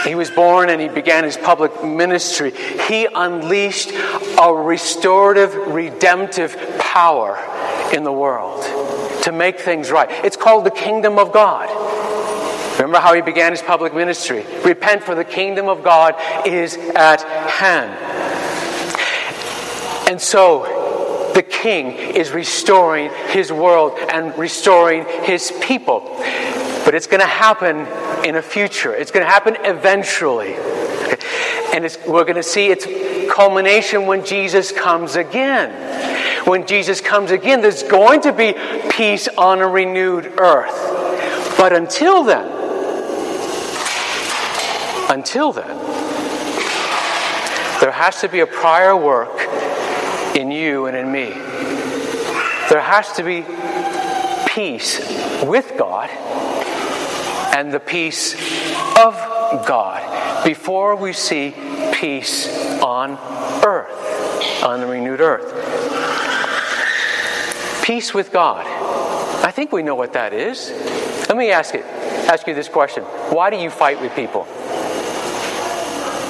he 0.06 0.14
was 0.14 0.30
born 0.30 0.68
and 0.70 0.80
he 0.80 0.88
began 0.88 1.24
his 1.24 1.36
public 1.36 1.84
ministry. 1.84 2.52
He 2.88 3.06
unleashed 3.12 3.90
a 4.40 4.54
restorative, 4.54 5.54
redemptive 5.54 6.56
power 6.78 7.38
in 7.92 8.04
the 8.04 8.12
world 8.12 8.62
to 9.24 9.32
make 9.32 9.58
things 9.60 9.90
right. 9.90 10.08
It's 10.24 10.36
called 10.36 10.64
the 10.64 10.70
kingdom 10.70 11.18
of 11.18 11.32
God. 11.32 11.68
Remember 12.74 12.98
how 12.98 13.14
he 13.14 13.22
began 13.22 13.52
his 13.52 13.62
public 13.62 13.94
ministry? 13.94 14.44
Repent, 14.64 15.02
for 15.02 15.14
the 15.14 15.24
kingdom 15.24 15.68
of 15.68 15.84
God 15.84 16.14
is 16.46 16.76
at 16.76 17.22
hand. 17.22 17.92
And 20.10 20.20
so, 20.20 21.32
the 21.34 21.42
king 21.42 21.92
is 21.92 22.30
restoring 22.30 23.10
his 23.28 23.52
world 23.52 23.98
and 24.10 24.36
restoring 24.38 25.04
his 25.22 25.52
people. 25.60 26.00
But 26.84 26.94
it's 26.94 27.06
going 27.06 27.20
to 27.20 27.26
happen 27.26 27.86
in 28.24 28.36
a 28.36 28.42
future, 28.42 28.94
it's 28.94 29.10
going 29.10 29.24
to 29.24 29.30
happen 29.30 29.56
eventually. 29.60 30.54
And 31.74 31.84
we're 32.06 32.24
going 32.24 32.36
to 32.36 32.42
see 32.42 32.68
its 32.68 32.86
culmination 33.32 34.06
when 34.06 34.24
Jesus 34.24 34.70
comes 34.70 35.16
again. 35.16 36.46
When 36.46 36.66
Jesus 36.66 37.00
comes 37.00 37.30
again, 37.30 37.62
there's 37.62 37.82
going 37.82 38.20
to 38.22 38.32
be 38.32 38.54
peace 38.90 39.28
on 39.28 39.60
a 39.60 39.66
renewed 39.66 40.26
earth. 40.38 41.56
But 41.58 41.72
until 41.72 42.22
then, 42.22 42.53
until 45.10 45.52
then, 45.52 45.76
there 47.80 47.92
has 47.92 48.20
to 48.20 48.28
be 48.28 48.40
a 48.40 48.46
prior 48.46 48.96
work 48.96 49.40
in 50.36 50.50
you 50.50 50.86
and 50.86 50.96
in 50.96 51.10
me. 51.10 51.30
There 52.70 52.80
has 52.80 53.12
to 53.12 53.22
be 53.22 53.44
peace 54.48 54.98
with 55.44 55.74
God 55.76 56.08
and 57.54 57.72
the 57.72 57.80
peace 57.80 58.34
of 58.98 59.14
God 59.66 60.44
before 60.44 60.96
we 60.96 61.12
see 61.12 61.54
peace 61.92 62.48
on 62.80 63.12
earth, 63.64 64.62
on 64.64 64.80
the 64.80 64.86
renewed 64.86 65.20
earth. 65.20 65.52
Peace 67.84 68.14
with 68.14 68.32
God. 68.32 68.66
I 69.44 69.50
think 69.50 69.72
we 69.72 69.82
know 69.82 69.94
what 69.94 70.14
that 70.14 70.32
is. 70.32 70.70
Let 71.28 71.36
me 71.36 71.50
ask 71.50 71.74
it. 71.74 71.84
Ask 71.84 72.46
you 72.46 72.54
this 72.54 72.68
question. 72.68 73.04
Why 73.04 73.50
do 73.50 73.56
you 73.56 73.68
fight 73.68 74.00
with 74.00 74.14
people? 74.14 74.46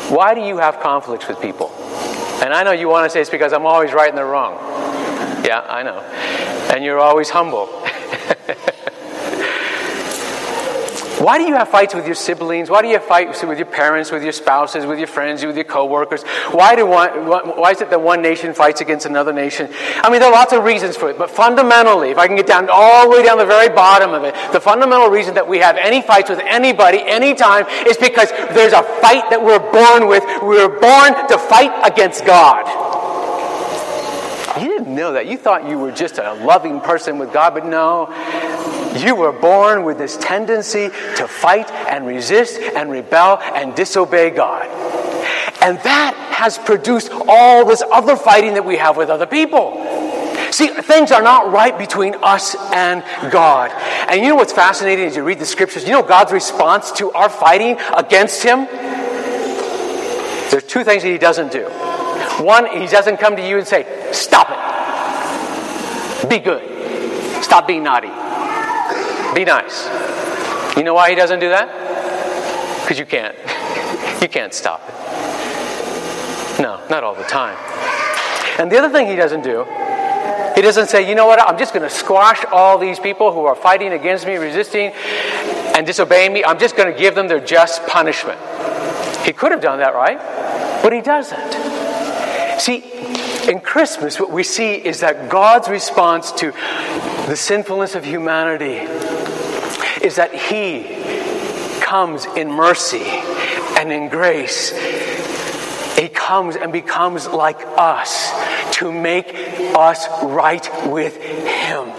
Why 0.08 0.34
do 0.34 0.40
you 0.40 0.58
have 0.58 0.80
conflicts 0.80 1.28
with 1.28 1.40
people? 1.40 1.70
And 2.42 2.52
I 2.52 2.62
know 2.62 2.73
you 2.73 2.88
want 2.88 3.06
to 3.06 3.11
say 3.11 3.20
it's 3.20 3.30
because 3.30 3.52
I'm 3.52 3.66
always 3.66 3.92
right 3.92 4.08
and 4.08 4.18
they're 4.18 4.26
wrong. 4.26 4.54
Yeah, 5.44 5.64
I 5.68 5.82
know. 5.82 6.00
And 6.75 6.84
you're 6.84 6.99
always 6.99 7.30
humble. 7.30 7.68
Why 11.25 11.38
do 11.38 11.45
you 11.45 11.54
have 11.54 11.71
fights 11.71 11.95
with 11.95 12.04
your 12.04 12.14
siblings? 12.14 12.69
Why 12.69 12.83
do 12.83 12.88
you 12.88 12.99
have 12.99 13.04
fights 13.04 13.43
with 13.43 13.57
your 13.57 13.66
parents, 13.66 14.11
with 14.11 14.23
your 14.23 14.33
spouses, 14.33 14.85
with 14.85 14.99
your 14.99 15.07
friends, 15.07 15.43
with 15.43 15.57
your 15.57 15.64
coworkers? 15.64 16.23
Why 16.50 16.76
do 16.76 16.85
one, 16.85 17.09
why 17.26 17.71
is 17.71 17.81
it 17.81 17.88
that 17.88 18.02
one 18.02 18.21
nation 18.21 18.52
fights 18.52 18.83
against 18.83 19.07
another 19.07 19.33
nation? 19.33 19.71
I 20.02 20.11
mean, 20.11 20.21
there 20.21 20.28
are 20.28 20.35
lots 20.35 20.52
of 20.52 20.64
reasons 20.64 20.99
for 20.99 21.09
it, 21.09 21.16
but 21.16 21.31
fundamentally, 21.31 22.11
if 22.11 22.19
I 22.19 22.26
can 22.26 22.37
get 22.37 22.47
down 22.47 22.69
all 22.71 23.09
the 23.09 23.16
way 23.16 23.23
down 23.23 23.38
the 23.38 23.47
very 23.47 23.71
bottom 23.71 24.12
of 24.12 24.25
it, 24.25 24.35
the 24.52 24.61
fundamental 24.61 25.09
reason 25.09 25.33
that 25.37 25.49
we 25.49 25.61
have 25.61 25.78
any 25.78 26.02
fights 26.02 26.28
with 26.28 26.40
anybody, 26.40 27.00
anytime, 27.07 27.64
is 27.87 27.97
because 27.97 28.28
there's 28.52 28.75
a 28.75 28.83
fight 28.83 29.31
that 29.31 29.43
we're 29.43 29.59
born 29.73 30.07
with. 30.07 30.25
We 30.43 30.61
were 30.61 30.78
born 30.78 31.26
to 31.28 31.38
fight 31.38 31.73
against 31.90 32.26
God. 32.26 32.69
You 34.61 34.69
didn't 34.69 34.95
know 34.95 35.14
that. 35.14 35.26
You 35.26 35.37
thought 35.37 35.66
you 35.69 35.78
were 35.78 35.90
just 35.90 36.19
a 36.19 36.35
loving 36.35 36.81
person 36.81 37.19
with 37.19 37.33
God, 37.33 37.54
but 37.54 37.64
no. 37.64 38.07
You 38.97 39.17
were 39.17 39.33
born 39.33 39.85
with 39.85 39.99
this 39.99 40.17
tendency 40.17 40.89
to 41.17 41.29
fight 41.29 41.71
and 41.71 42.07
resist 42.07 42.61
and 42.61 42.91
rebel 42.91 43.39
and 43.41 43.75
disobey 43.75 44.31
God. 44.31 44.67
And 45.61 45.79
that 45.79 46.15
has 46.31 46.59
produced 46.59 47.11
all 47.11 47.65
this 47.65 47.83
other 47.91 48.17
fighting 48.17 48.55
that 48.55 48.65
we 48.65 48.77
have 48.77 48.97
with 48.97 49.09
other 49.09 49.27
people. 49.27 49.81
See, 50.53 50.69
things 50.69 51.11
are 51.11 51.23
not 51.23 51.51
right 51.53 51.77
between 51.77 52.15
us 52.23 52.55
and 52.73 53.03
God. 53.33 53.73
And 54.09 54.21
you 54.21 54.29
know 54.29 54.37
what's 54.37 54.53
fascinating 54.53 55.07
as 55.07 55.17
you 55.17 55.25
read 55.25 55.41
the 55.41 55.47
scriptures? 55.47 55.85
You 55.85 55.91
know 55.91 56.03
God's 56.03 56.31
response 56.33 56.93
to 56.93 57.11
our 57.13 57.29
fighting 57.29 57.77
against 57.97 58.43
Him? 58.45 58.67
There's 60.51 60.65
two 60.65 60.85
things 60.85 61.03
that 61.03 61.11
He 61.11 61.19
doesn't 61.19 61.51
do. 61.51 61.65
One, 62.45 62.67
He 62.67 62.87
doesn't 62.87 63.17
come 63.17 63.35
to 63.35 63.49
you 63.49 63.59
and 63.59 63.67
say, 63.67 63.85
Stop 64.13 64.49
it. 64.51 66.29
Be 66.29 66.39
good. 66.39 67.43
Stop 67.43 67.67
being 67.67 67.83
naughty. 67.83 68.24
Be 69.35 69.45
nice. 69.45 69.87
You 70.76 70.85
know 70.85 70.95
why 70.95 71.11
he 71.11 71.17
doesn't 71.17 71.41
do 71.41 71.49
that? 71.49 72.81
Because 72.83 72.99
you 72.99 73.07
can't. 73.07 73.37
You 74.23 74.29
can't 74.29 74.55
stop 74.55 74.81
it. 74.88 76.62
No, 76.62 76.81
not 76.88 77.05
all 77.05 77.14
the 77.14 77.25
time. 77.25 77.59
And 78.59 78.73
the 78.73 78.79
other 78.79 78.88
thing 78.88 79.07
he 79.07 79.17
doesn't 79.17 79.43
do, 79.43 79.64
he 80.55 80.62
doesn't 80.62 80.87
say, 80.88 81.07
you 81.07 81.14
know 81.14 81.26
what, 81.26 81.38
I'm 81.41 81.59
just 81.59 81.75
going 81.75 81.83
to 81.87 81.95
squash 81.95 82.43
all 82.50 82.79
these 82.79 82.99
people 82.99 83.33
who 83.33 83.45
are 83.45 83.55
fighting 83.55 83.93
against 83.93 84.25
me, 84.26 84.37
resisting, 84.37 84.93
and 85.75 85.87
disobeying 85.87 86.33
me. 86.33 86.43
I'm 86.43 86.59
just 86.59 86.75
going 86.75 86.91
to 86.91 86.99
give 86.99 87.14
them 87.14 87.29
their 87.29 87.41
just 87.41 87.87
punishment. 87.87 88.38
He 89.26 89.33
could 89.33 89.53
have 89.53 89.61
done 89.61 89.81
that, 89.81 89.95
right? 89.95 90.19
But 90.83 90.95
he 90.95 91.03
doesn't. 91.03 91.53
See, 92.61 92.85
in 93.50 93.61
Christmas, 93.61 94.21
what 94.21 94.31
we 94.31 94.43
see 94.43 94.75
is 94.75 95.00
that 95.00 95.29
God's 95.29 95.69
response 95.69 96.33
to 96.33 96.53
the 97.26 97.37
sinfulness 97.37 97.95
of 97.95 98.05
humanity 98.05 98.87
is 100.04 100.16
that 100.16 100.34
He 100.34 100.84
comes 101.80 102.26
in 102.37 102.50
mercy 102.50 103.04
and 103.78 103.90
in 103.92 104.08
grace. 104.08 104.73
He 105.96 106.08
comes 106.08 106.56
and 106.56 106.73
becomes 106.73 107.26
like 107.26 107.61
us 107.78 108.32
to 108.78 108.90
make 108.90 109.28
us 109.76 110.06
right 110.23 110.68
with 110.87 111.16
Him. 111.16 111.92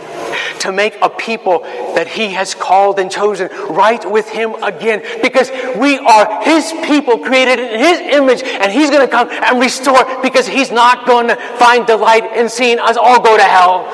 To 0.60 0.72
make 0.72 0.98
a 1.02 1.10
people 1.10 1.60
that 1.96 2.08
He 2.08 2.34
has 2.34 2.54
called 2.54 3.00
and 3.00 3.10
chosen 3.10 3.50
right 3.70 4.04
with 4.10 4.28
Him 4.30 4.56
again. 4.64 5.02
Because 5.22 5.50
we 5.78 5.98
are 5.98 6.44
His 6.44 6.74
people 6.86 7.20
created 7.20 7.60
in 7.60 7.80
His 7.80 8.00
image, 8.00 8.44
and 8.44 8.72
He's 8.72 8.90
going 8.90 9.06
to 9.06 9.12
come 9.12 9.30
and 9.30 9.60
restore 9.60 10.04
because 10.22 10.48
He's 10.48 10.72
not 10.72 11.06
going 11.06 11.28
to 11.30 11.36
find 11.58 11.86
delight 11.86 12.36
in 12.36 12.50
seeing 12.50 12.80
us 12.80 12.98
all 12.98 13.22
go 13.22 13.38
to 13.38 13.44
hell. 13.44 13.86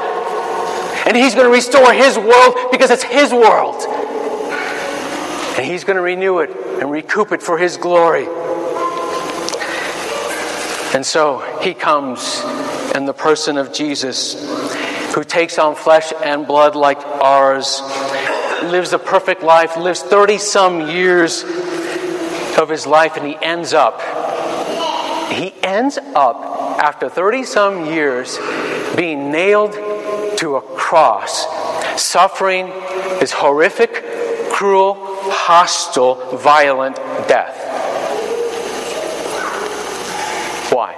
And 1.05 1.15
He's 1.15 1.35
going 1.35 1.45
to 1.45 1.53
restore 1.53 1.93
His 1.93 2.17
world 2.17 2.55
because 2.71 2.89
it's 2.89 3.03
His 3.03 3.31
world. 3.31 3.83
And 5.58 5.65
He's 5.65 5.84
going 5.84 5.98
to 5.98 6.01
renew 6.01 6.39
it 6.39 6.50
and 6.79 6.91
recoup 6.91 7.31
it 7.31 7.41
for 7.41 7.58
His 7.58 7.77
glory. 7.77 8.25
And 10.93 11.05
so 11.05 11.39
He 11.62 11.74
comes 11.74 12.43
in 12.96 13.05
the 13.05 13.13
person 13.13 13.58
of 13.58 13.72
Jesus, 13.74 14.36
who 15.13 15.24
takes 15.24 15.58
on 15.58 15.75
flesh 15.75 16.12
and 16.24 16.46
blood 16.46 16.75
like 16.75 17.00
ours, 17.05 17.81
lives 18.63 18.93
a 18.93 19.00
perfect 19.00 19.43
life, 19.43 19.77
lives 19.77 20.01
30 20.01 20.38
some 20.38 20.89
years 20.89 21.43
of 22.58 22.70
his 22.70 22.86
life, 22.86 23.17
and 23.17 23.25
he 23.25 23.36
ends 23.41 23.74
up. 23.74 24.01
He 25.31 25.53
ends 25.63 25.98
up, 25.98 26.36
after 26.81 27.10
30 27.10 27.43
some 27.43 27.86
years, 27.86 28.38
being 28.96 29.31
nailed 29.31 29.74
to 30.38 30.58
a 30.58 30.62
cross, 30.62 31.46
suffering 32.01 32.67
this 33.20 33.31
horrific, 33.31 34.03
cruel, 34.51 34.96
hostile, 35.31 36.38
violent 36.38 36.95
death. 37.27 37.57
Why? 40.71 40.95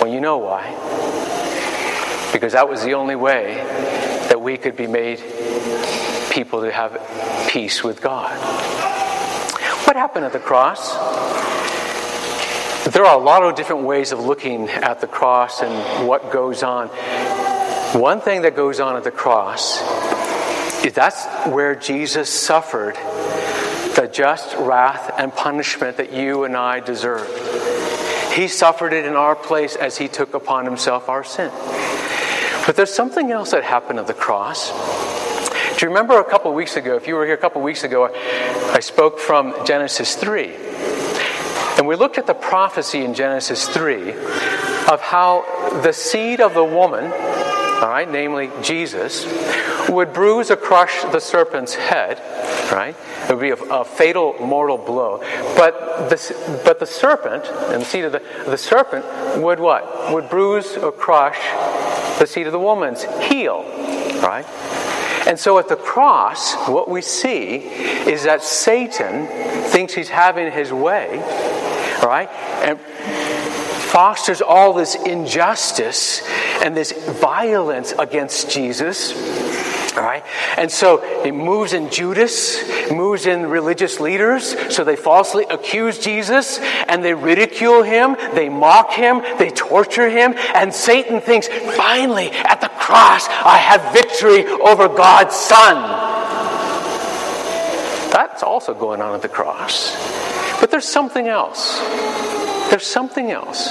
Well, 0.00 0.12
you 0.12 0.20
know 0.20 0.38
why. 0.38 0.62
Because 2.32 2.52
that 2.52 2.68
was 2.68 2.82
the 2.82 2.94
only 2.94 3.16
way 3.16 3.54
that 4.28 4.40
we 4.40 4.56
could 4.56 4.76
be 4.76 4.86
made 4.86 5.18
people 6.30 6.60
to 6.60 6.70
have 6.70 7.00
peace 7.48 7.82
with 7.82 8.00
God. 8.00 8.36
What 9.86 9.96
happened 9.96 10.26
at 10.26 10.32
the 10.32 10.38
cross? 10.38 10.92
There 12.92 13.04
are 13.04 13.18
a 13.18 13.22
lot 13.22 13.42
of 13.42 13.54
different 13.56 13.82
ways 13.82 14.12
of 14.12 14.20
looking 14.20 14.68
at 14.68 15.00
the 15.00 15.06
cross 15.06 15.62
and 15.62 16.06
what 16.06 16.30
goes 16.30 16.62
on. 16.62 16.88
One 18.00 18.20
thing 18.20 18.42
that 18.42 18.54
goes 18.54 18.80
on 18.80 18.96
at 18.96 19.04
the 19.04 19.10
cross 19.10 19.80
that's 20.94 21.26
where 21.46 21.74
Jesus 21.74 22.28
suffered 22.30 22.94
the 22.94 24.08
just 24.12 24.56
wrath 24.56 25.12
and 25.18 25.32
punishment 25.34 25.96
that 25.96 26.12
you 26.12 26.44
and 26.44 26.56
I 26.56 26.80
deserve. 26.80 27.26
He 28.32 28.46
suffered 28.46 28.92
it 28.92 29.04
in 29.04 29.14
our 29.14 29.34
place 29.34 29.74
as 29.74 29.98
he 29.98 30.06
took 30.06 30.34
upon 30.34 30.64
himself 30.64 31.08
our 31.08 31.24
sin. 31.24 31.50
But 32.66 32.76
there's 32.76 32.92
something 32.92 33.32
else 33.32 33.50
that 33.50 33.64
happened 33.64 33.98
at 33.98 34.06
the 34.06 34.14
cross. 34.14 34.70
Do 35.76 35.86
you 35.86 35.88
remember 35.88 36.20
a 36.20 36.24
couple 36.24 36.52
weeks 36.54 36.76
ago, 36.76 36.96
if 36.96 37.08
you 37.08 37.14
were 37.14 37.24
here 37.24 37.34
a 37.34 37.38
couple 37.38 37.62
weeks 37.62 37.82
ago, 37.82 38.10
I 38.72 38.80
spoke 38.80 39.18
from 39.18 39.54
Genesis 39.64 40.14
3. 40.16 40.54
And 41.78 41.86
we 41.86 41.96
looked 41.96 42.18
at 42.18 42.26
the 42.26 42.34
prophecy 42.34 43.04
in 43.04 43.14
Genesis 43.14 43.68
3 43.68 44.12
of 44.12 45.00
how 45.00 45.80
the 45.82 45.92
seed 45.92 46.40
of 46.40 46.54
the 46.54 46.64
woman, 46.64 47.04
all 47.80 47.88
right, 47.88 48.10
namely 48.10 48.50
Jesus, 48.60 49.24
would 49.88 50.12
bruise 50.12 50.50
or 50.50 50.56
crush 50.56 51.02
the 51.12 51.20
serpent's 51.20 51.76
head, 51.76 52.18
right? 52.72 52.96
It 53.28 53.30
would 53.30 53.40
be 53.40 53.50
a, 53.50 53.54
a, 53.54 53.84
fatal 53.84 54.34
mortal 54.40 54.76
blow. 54.76 55.18
But 55.56 56.10
the, 56.10 56.60
but 56.64 56.80
the 56.80 56.86
serpent, 56.86 57.44
and 57.44 57.82
the 57.82 57.84
seed 57.84 58.04
of 58.04 58.12
the, 58.12 58.22
the 58.46 58.58
serpent, 58.58 59.04
would 59.40 59.60
what? 59.60 60.12
Would 60.12 60.28
bruise 60.28 60.76
or 60.76 60.90
crush 60.90 61.38
the 62.18 62.26
seed 62.26 62.46
of 62.46 62.52
the 62.52 62.58
woman's 62.58 63.04
heel, 63.04 63.62
right? 64.22 64.44
And 65.28 65.38
so 65.38 65.58
at 65.58 65.68
the 65.68 65.76
cross, 65.76 66.54
what 66.68 66.88
we 66.88 67.00
see 67.00 67.58
is 67.58 68.24
that 68.24 68.42
Satan 68.42 69.26
thinks 69.68 69.94
he's 69.94 70.08
having 70.08 70.50
his 70.50 70.72
way, 70.72 71.18
right? 72.02 72.28
And 72.64 72.80
fosters 73.88 74.40
all 74.40 74.72
this 74.72 74.94
injustice 74.94 76.22
and 76.62 76.76
this 76.76 76.92
violence 77.20 77.92
against 77.92 78.50
Jesus 78.50 79.12
all 79.98 80.04
right? 80.04 80.24
And 80.56 80.70
so 80.70 81.02
it 81.24 81.32
moves 81.32 81.72
in 81.72 81.90
Judas, 81.90 82.62
moves 82.90 83.26
in 83.26 83.46
religious 83.46 84.00
leaders. 84.00 84.56
So 84.74 84.84
they 84.84 84.96
falsely 84.96 85.44
accuse 85.50 85.98
Jesus 85.98 86.58
and 86.60 87.04
they 87.04 87.14
ridicule 87.14 87.82
him, 87.82 88.16
they 88.34 88.48
mock 88.48 88.92
him, 88.92 89.22
they 89.38 89.50
torture 89.50 90.08
him. 90.08 90.34
And 90.54 90.72
Satan 90.72 91.20
thinks, 91.20 91.48
finally, 91.48 92.30
at 92.30 92.60
the 92.60 92.68
cross, 92.68 93.26
I 93.28 93.58
have 93.58 93.92
victory 93.92 94.46
over 94.46 94.88
God's 94.88 95.34
Son. 95.34 96.06
That's 98.12 98.42
also 98.42 98.74
going 98.74 99.02
on 99.02 99.14
at 99.14 99.22
the 99.22 99.28
cross. 99.28 99.96
But 100.60 100.70
there's 100.70 100.88
something 100.88 101.28
else. 101.28 101.80
There's 102.78 102.86
something 102.86 103.32
else. 103.32 103.70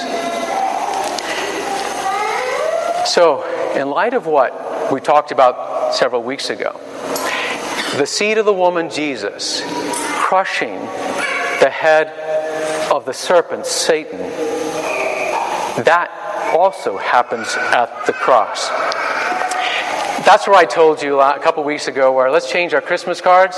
So, 3.10 3.42
in 3.74 3.88
light 3.88 4.12
of 4.12 4.26
what 4.26 4.92
we 4.92 5.00
talked 5.00 5.30
about 5.30 5.94
several 5.94 6.22
weeks 6.22 6.50
ago. 6.50 6.78
The 7.96 8.04
seed 8.04 8.36
of 8.36 8.44
the 8.44 8.52
woman, 8.52 8.90
Jesus, 8.90 9.62
crushing 10.18 10.74
the 11.60 11.70
head 11.72 12.08
of 12.92 13.06
the 13.06 13.14
serpent, 13.14 13.64
Satan, 13.64 14.18
that 15.84 16.10
also 16.54 16.98
happens 16.98 17.48
at 17.56 18.04
the 18.04 18.12
cross. 18.12 18.68
That's 20.26 20.46
where 20.46 20.56
I 20.56 20.66
told 20.66 21.02
you 21.02 21.18
a 21.18 21.38
couple 21.38 21.64
weeks 21.64 21.88
ago 21.88 22.12
where 22.12 22.30
let's 22.30 22.50
change 22.50 22.74
our 22.74 22.82
Christmas 22.82 23.22
cards 23.22 23.56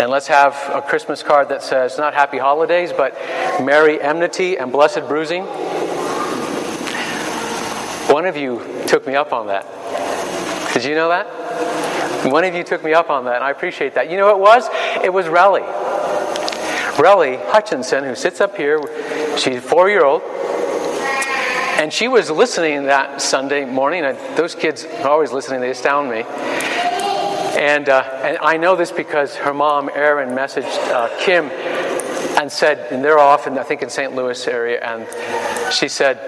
and 0.00 0.10
let's 0.10 0.26
have 0.26 0.54
a 0.72 0.82
Christmas 0.82 1.22
card 1.22 1.48
that 1.50 1.62
says 1.62 1.96
not 1.96 2.14
happy 2.14 2.38
holidays, 2.38 2.92
but 2.92 3.16
merry 3.60 4.00
enmity 4.00 4.58
and 4.58 4.70
blessed 4.72 5.08
bruising. 5.08 5.44
One 8.12 8.24
of 8.24 8.36
you 8.36 8.62
took 8.86 9.06
me 9.06 9.14
up 9.14 9.32
on 9.32 9.48
that. 9.48 9.66
Did 10.72 10.84
you 10.84 10.94
know 10.94 11.08
that? 11.08 11.26
One 12.30 12.44
of 12.44 12.54
you 12.54 12.64
took 12.64 12.82
me 12.82 12.94
up 12.94 13.10
on 13.10 13.24
that, 13.26 13.36
and 13.36 13.44
I 13.44 13.50
appreciate 13.50 13.94
that. 13.94 14.10
You 14.10 14.16
know 14.16 14.26
what 14.26 14.36
it 14.36 14.40
was? 14.40 15.04
It 15.04 15.12
was 15.12 15.26
Relly. 15.26 15.66
Relly 16.96 17.44
Hutchinson, 17.50 18.04
who 18.04 18.14
sits 18.14 18.40
up 18.40 18.56
here, 18.56 18.80
she's 19.36 19.58
a 19.58 19.60
four 19.60 19.88
year 19.88 20.04
old. 20.04 20.22
And 21.78 21.92
she 21.92 22.08
was 22.08 22.28
listening 22.28 22.84
that 22.84 23.22
Sunday 23.22 23.64
morning. 23.64 24.02
Those 24.36 24.54
kids 24.54 24.84
are 24.84 25.08
always 25.08 25.30
listening, 25.30 25.60
they 25.60 25.70
astound 25.70 26.10
me. 26.10 26.24
And, 27.58 27.88
uh, 27.88 28.02
and 28.24 28.38
I 28.38 28.56
know 28.56 28.74
this 28.74 28.90
because 28.90 29.36
her 29.36 29.54
mom, 29.54 29.88
Erin, 29.94 30.30
messaged 30.30 30.76
uh, 30.88 31.08
Kim 31.20 31.50
and 32.38 32.50
said, 32.50 32.92
and 32.92 33.04
they're 33.04 33.18
off, 33.18 33.46
in, 33.46 33.58
I 33.58 33.62
think, 33.62 33.82
in 33.82 33.90
St. 33.90 34.14
Louis 34.14 34.46
area, 34.46 34.80
and 34.80 35.06
she 35.72 35.88
said, 35.88 36.18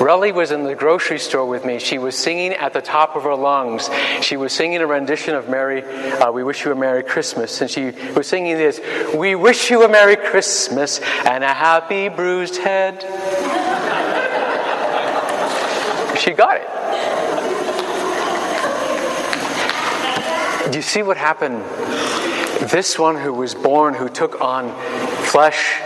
Relly 0.00 0.32
was 0.32 0.50
in 0.50 0.64
the 0.64 0.74
grocery 0.74 1.18
store 1.18 1.44
with 1.44 1.66
me. 1.66 1.78
She 1.78 1.98
was 1.98 2.16
singing 2.16 2.52
at 2.52 2.72
the 2.72 2.80
top 2.80 3.16
of 3.16 3.24
her 3.24 3.34
lungs. 3.34 3.90
She 4.22 4.38
was 4.38 4.54
singing 4.54 4.80
a 4.80 4.86
rendition 4.86 5.34
of 5.34 5.50
Merry, 5.50 5.82
uh, 5.82 6.32
We 6.32 6.42
Wish 6.42 6.64
You 6.64 6.72
a 6.72 6.74
Merry 6.74 7.02
Christmas. 7.02 7.60
And 7.60 7.70
she 7.70 7.90
was 8.16 8.26
singing 8.26 8.56
this 8.56 8.80
We 9.14 9.34
wish 9.34 9.70
you 9.70 9.84
a 9.84 9.90
Merry 9.90 10.16
Christmas 10.16 11.00
and 11.26 11.44
a 11.44 11.52
happy 11.52 12.08
bruised 12.08 12.56
head. 12.56 13.02
she 16.18 16.32
got 16.32 16.56
it. 16.56 16.66
Do 20.72 20.78
you 20.78 20.82
see 20.82 21.02
what 21.02 21.18
happened? 21.18 21.62
This 22.70 22.96
one 22.96 23.16
who 23.16 23.32
was 23.32 23.52
born, 23.52 23.94
who 23.94 24.08
took 24.08 24.40
on 24.40 24.70
flesh 25.24 25.80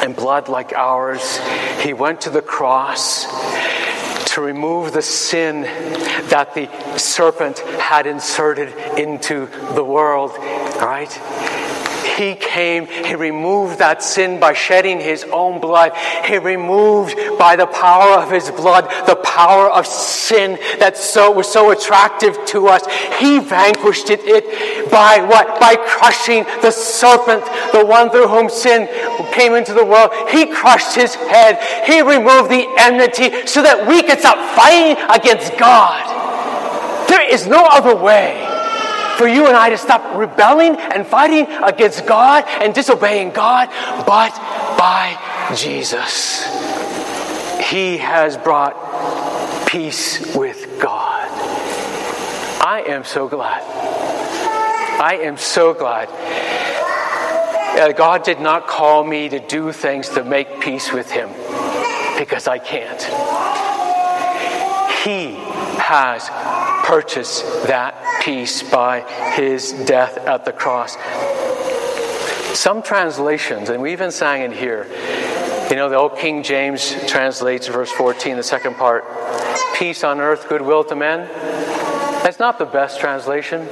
and 0.00 0.14
blood 0.14 0.48
like 0.48 0.72
ours. 0.72 1.40
He 1.80 1.94
went 1.94 2.20
to 2.22 2.30
the 2.30 2.42
cross 2.42 3.26
to 4.34 4.40
remove 4.40 4.92
the 4.92 5.02
sin 5.02 5.62
that 5.62 6.54
the 6.54 6.68
serpent 6.96 7.58
had 7.58 8.06
inserted 8.06 8.68
into 8.96 9.46
the 9.74 9.82
world, 9.82 10.30
right? 10.80 11.10
He 12.20 12.34
came, 12.34 12.86
He 12.86 13.14
removed 13.14 13.78
that 13.78 14.02
sin 14.02 14.38
by 14.38 14.52
shedding 14.52 15.00
His 15.00 15.24
own 15.32 15.58
blood. 15.58 15.96
He 16.26 16.36
removed 16.36 17.16
by 17.38 17.56
the 17.56 17.66
power 17.66 18.20
of 18.20 18.30
His 18.30 18.50
blood 18.50 18.84
the 19.06 19.16
power 19.16 19.70
of 19.70 19.86
sin 19.86 20.58
that 20.80 20.98
so, 20.98 21.30
was 21.30 21.50
so 21.50 21.70
attractive 21.70 22.36
to 22.48 22.66
us. 22.66 22.84
He 23.18 23.38
vanquished 23.38 24.10
it, 24.10 24.20
it 24.24 24.90
by 24.90 25.22
what? 25.22 25.58
By 25.58 25.76
crushing 25.76 26.44
the 26.60 26.70
serpent, 26.70 27.42
the 27.72 27.86
one 27.86 28.10
through 28.10 28.28
whom 28.28 28.50
sin 28.50 28.86
came 29.32 29.54
into 29.54 29.72
the 29.72 29.86
world. 29.86 30.12
He 30.28 30.44
crushed 30.44 30.94
His 30.94 31.14
head. 31.14 31.56
He 31.86 32.02
removed 32.02 32.50
the 32.50 32.68
enmity 32.80 33.46
so 33.46 33.62
that 33.62 33.88
we 33.88 34.02
could 34.02 34.20
stop 34.20 34.36
fighting 34.54 35.02
against 35.08 35.56
God. 35.56 36.04
There 37.08 37.26
is 37.26 37.46
no 37.46 37.64
other 37.64 37.96
way 37.96 38.49
for 39.20 39.28
you 39.28 39.46
and 39.46 39.54
I 39.54 39.68
to 39.68 39.76
stop 39.76 40.16
rebelling 40.16 40.76
and 40.76 41.06
fighting 41.06 41.46
against 41.62 42.06
God 42.06 42.42
and 42.46 42.74
disobeying 42.74 43.32
God, 43.32 43.68
but 44.06 44.30
by 44.78 45.52
Jesus. 45.54 46.44
He 47.68 47.98
has 47.98 48.38
brought 48.38 49.66
peace 49.66 50.34
with 50.34 50.80
God. 50.80 51.28
I 52.64 52.82
am 52.88 53.04
so 53.04 53.28
glad. 53.28 53.60
I 54.98 55.18
am 55.20 55.36
so 55.36 55.74
glad. 55.74 56.08
God 57.98 58.22
did 58.22 58.40
not 58.40 58.66
call 58.66 59.04
me 59.04 59.28
to 59.28 59.38
do 59.38 59.70
things 59.70 60.08
to 60.10 60.24
make 60.24 60.60
peace 60.60 60.94
with 60.94 61.10
Him 61.10 61.28
because 62.18 62.48
I 62.48 62.58
can't. 62.58 63.02
He 65.04 65.34
has 65.78 66.26
purchased 66.90 67.44
that 67.68 68.20
peace 68.20 68.64
by 68.64 69.02
his 69.36 69.70
death 69.86 70.18
at 70.26 70.44
the 70.44 70.50
cross. 70.50 70.96
Some 72.58 72.82
translations, 72.82 73.68
and 73.68 73.80
we 73.80 73.92
even 73.92 74.10
sang 74.10 74.42
it 74.42 74.52
here, 74.52 74.88
you 75.70 75.76
know, 75.76 75.88
the 75.88 75.94
old 75.94 76.18
King 76.18 76.42
James 76.42 76.92
translates 77.06 77.68
verse 77.68 77.92
14, 77.92 78.36
the 78.36 78.42
second 78.42 78.74
part, 78.74 79.04
peace 79.76 80.02
on 80.02 80.18
earth, 80.18 80.48
goodwill 80.48 80.82
to 80.82 80.96
men. 80.96 81.28
That's 82.24 82.40
not 82.40 82.58
the 82.58 82.64
best 82.64 82.98
translation. 82.98 83.66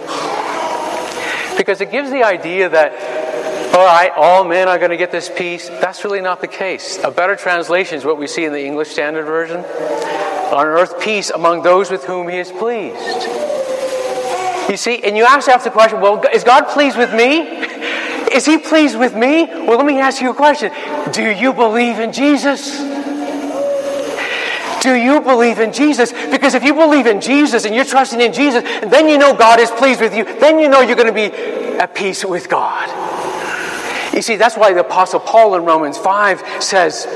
Because 1.57 1.81
it 1.81 1.91
gives 1.91 2.13
the 2.13 2.23
idea 2.23 2.69
that, 2.69 3.75
all 3.75 3.85
right, 3.85 4.13
all 4.15 4.45
men 4.45 4.69
are 4.69 4.79
going 4.79 4.93
to 4.93 4.97
get 4.97 5.11
this 5.11 5.29
peace. 5.29 5.69
That's 5.69 6.05
really 6.05 6.21
not 6.21 6.41
the 6.41 6.47
case. 6.47 7.03
A 7.03 7.11
better 7.11 7.35
translation 7.35 7.99
is 7.99 8.05
what 8.05 8.17
we 8.17 8.29
see 8.29 8.45
in 8.45 8.53
the 8.53 8.65
English 8.65 8.91
Standard 8.91 9.27
Version 9.27 9.65
on 10.53 10.67
earth 10.67 11.01
peace 11.01 11.31
among 11.31 11.63
those 11.63 11.91
with 11.91 12.05
whom 12.05 12.29
he 12.29 12.39
is 12.39 12.51
pleased. 12.51 13.29
You 14.69 14.77
see, 14.77 15.03
and 15.03 15.17
you 15.17 15.25
ask 15.25 15.47
yourself 15.47 15.65
the 15.65 15.71
question, 15.71 16.01
well, 16.01 16.23
is 16.33 16.45
God 16.45 16.69
pleased 16.69 16.99
with 16.99 17.15
me? 17.15 17.41
Is 18.33 18.45
he 18.45 18.59
pleased 18.59 18.99
with 18.99 19.15
me? 19.15 19.47
Well, 19.47 19.79
let 19.79 19.87
me 19.87 19.99
ask 19.99 20.21
you 20.21 20.31
a 20.31 20.35
question. 20.35 20.71
Do 21.13 21.23
you 21.23 21.53
believe 21.53 21.99
in 21.99 22.13
Jesus? 22.13 22.79
Do 24.83 24.95
you 24.95 25.21
believe 25.21 25.59
in 25.59 25.73
Jesus? 25.73 26.13
Because 26.31 26.55
if 26.55 26.63
you 26.63 26.75
believe 26.75 27.07
in 27.07 27.21
Jesus 27.21 27.65
and 27.65 27.75
you're 27.75 27.85
trusting 27.85 28.21
in 28.21 28.33
Jesus, 28.33 28.63
then 28.63 29.09
you 29.09 29.19
know 29.19 29.35
God 29.35 29.59
is 29.59 29.71
pleased 29.71 30.01
with 30.01 30.15
you. 30.15 30.25
Then 30.25 30.59
you 30.59 30.69
know 30.69 30.81
you're 30.83 30.97
going 30.97 31.09
to 31.09 31.13
be 31.13 31.35
at 31.79 31.95
peace 31.95 32.25
with 32.25 32.49
God. 32.49 32.89
You 34.15 34.23
see, 34.23 34.37
that's 34.37 34.57
why 34.57 34.73
the 34.73 34.81
Apostle 34.81 35.21
Paul 35.21 35.55
in 35.55 35.65
Romans 35.65 35.97
5 35.97 36.63
says, 36.63 37.07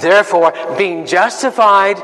Therefore, 0.00 0.52
being 0.76 1.06
justified 1.06 1.98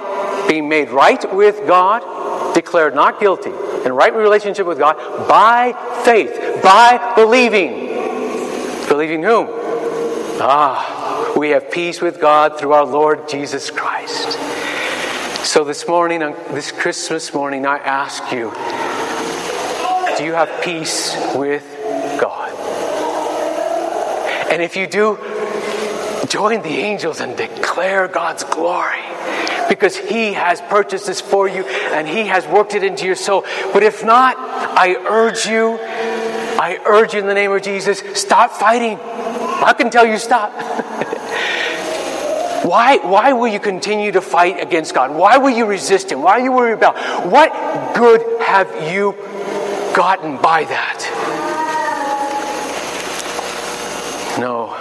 being 0.48 0.68
made 0.68 0.90
right 0.90 1.34
with 1.34 1.66
God, 1.66 2.54
declared 2.54 2.94
not 2.94 3.20
guilty, 3.20 3.50
in 3.84 3.92
right 3.92 4.14
relationship 4.14 4.66
with 4.66 4.78
God 4.78 4.96
by 5.28 5.72
faith, 6.04 6.62
by 6.62 7.14
believing. 7.14 7.88
Believing 8.88 9.22
whom? 9.22 9.46
Ah, 10.42 11.32
we 11.36 11.50
have 11.50 11.70
peace 11.70 12.00
with 12.00 12.20
God 12.20 12.58
through 12.58 12.72
our 12.72 12.84
Lord 12.84 13.28
Jesus 13.28 13.70
Christ. 13.70 14.38
So 15.46 15.64
this 15.64 15.86
morning, 15.88 16.20
this 16.20 16.72
Christmas 16.72 17.32
morning, 17.32 17.66
I 17.66 17.78
ask 17.78 18.32
you 18.32 18.52
do 20.20 20.26
you 20.26 20.34
have 20.34 20.62
peace 20.62 21.16
with 21.34 21.64
God? 22.20 22.50
And 24.52 24.60
if 24.60 24.76
you 24.76 24.86
do, 24.86 25.16
join 26.28 26.60
the 26.60 26.68
angels 26.68 27.20
and 27.20 27.36
declare 27.36 28.06
God's 28.06 28.44
glory 28.44 29.09
because 29.68 29.96
He 29.96 30.32
has 30.32 30.60
purchased 30.62 31.06
this 31.06 31.20
for 31.20 31.48
you 31.48 31.64
and 31.64 32.08
He 32.08 32.26
has 32.26 32.46
worked 32.46 32.74
it 32.74 32.82
into 32.82 33.06
your 33.06 33.14
soul. 33.14 33.44
But 33.72 33.82
if 33.82 34.04
not, 34.04 34.36
I 34.38 34.96
urge 35.08 35.46
you, 35.46 35.78
I 35.80 36.80
urge 36.84 37.14
you 37.14 37.20
in 37.20 37.26
the 37.26 37.34
name 37.34 37.52
of 37.52 37.62
Jesus, 37.62 38.02
stop 38.14 38.50
fighting. 38.52 38.98
I 39.00 39.74
can 39.76 39.90
tell 39.90 40.06
you 40.06 40.18
stop. 40.18 40.52
Why, 42.62 42.98
why 42.98 43.32
will 43.32 43.48
you 43.48 43.58
continue 43.58 44.12
to 44.12 44.20
fight 44.20 44.60
against 44.60 44.94
God? 44.94 45.14
Why 45.14 45.38
will 45.38 45.50
you 45.50 45.64
resist 45.64 46.12
Him? 46.12 46.20
Why 46.20 46.46
will 46.46 46.66
you 46.66 46.72
rebel? 46.72 46.92
What 47.30 47.50
good 47.94 48.42
have 48.42 48.92
you 48.92 49.12
gotten 49.96 50.36
by 50.36 50.64
that? 50.64 51.00
No. 54.38 54.79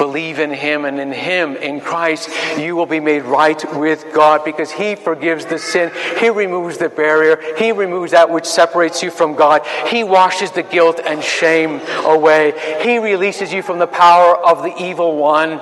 Believe 0.00 0.38
in 0.38 0.50
Him, 0.50 0.86
and 0.86 0.98
in 0.98 1.12
Him, 1.12 1.56
in 1.56 1.78
Christ, 1.78 2.30
you 2.58 2.74
will 2.74 2.86
be 2.86 3.00
made 3.00 3.22
right 3.24 3.62
with 3.76 4.02
God 4.14 4.46
because 4.46 4.70
He 4.70 4.94
forgives 4.94 5.44
the 5.44 5.58
sin. 5.58 5.92
He 6.18 6.30
removes 6.30 6.78
the 6.78 6.88
barrier. 6.88 7.38
He 7.58 7.70
removes 7.70 8.12
that 8.12 8.30
which 8.30 8.46
separates 8.46 9.02
you 9.02 9.10
from 9.10 9.34
God. 9.34 9.60
He 9.88 10.02
washes 10.02 10.52
the 10.52 10.62
guilt 10.62 11.00
and 11.04 11.22
shame 11.22 11.82
away. 12.06 12.54
He 12.82 12.96
releases 12.96 13.52
you 13.52 13.60
from 13.60 13.78
the 13.78 13.86
power 13.86 14.38
of 14.38 14.62
the 14.62 14.74
evil 14.82 15.18
one 15.18 15.58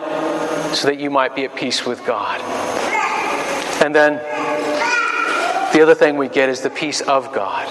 so 0.72 0.86
that 0.86 1.00
you 1.00 1.10
might 1.10 1.34
be 1.34 1.44
at 1.44 1.56
peace 1.56 1.84
with 1.84 2.06
God. 2.06 2.40
And 3.82 3.92
then 3.92 4.18
the 5.72 5.82
other 5.82 5.96
thing 5.96 6.16
we 6.16 6.28
get 6.28 6.48
is 6.48 6.60
the 6.60 6.70
peace 6.70 7.00
of 7.00 7.32
God. 7.32 7.66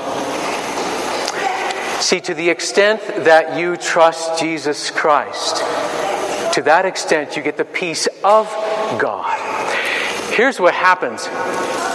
See, 2.01 2.19
to 2.19 2.33
the 2.33 2.49
extent 2.49 2.99
that 3.23 3.57
you 3.57 3.77
trust 3.77 4.37
Jesus 4.37 4.91
Christ, 4.91 5.63
to 6.57 6.63
that 6.63 6.87
extent, 6.87 7.37
you 7.37 7.43
get 7.43 7.55
the 7.55 7.63
peace 7.63 8.07
of 8.23 8.47
God. 8.97 9.37
Here's 10.33 10.59
what 10.59 10.73
happens 10.73 11.29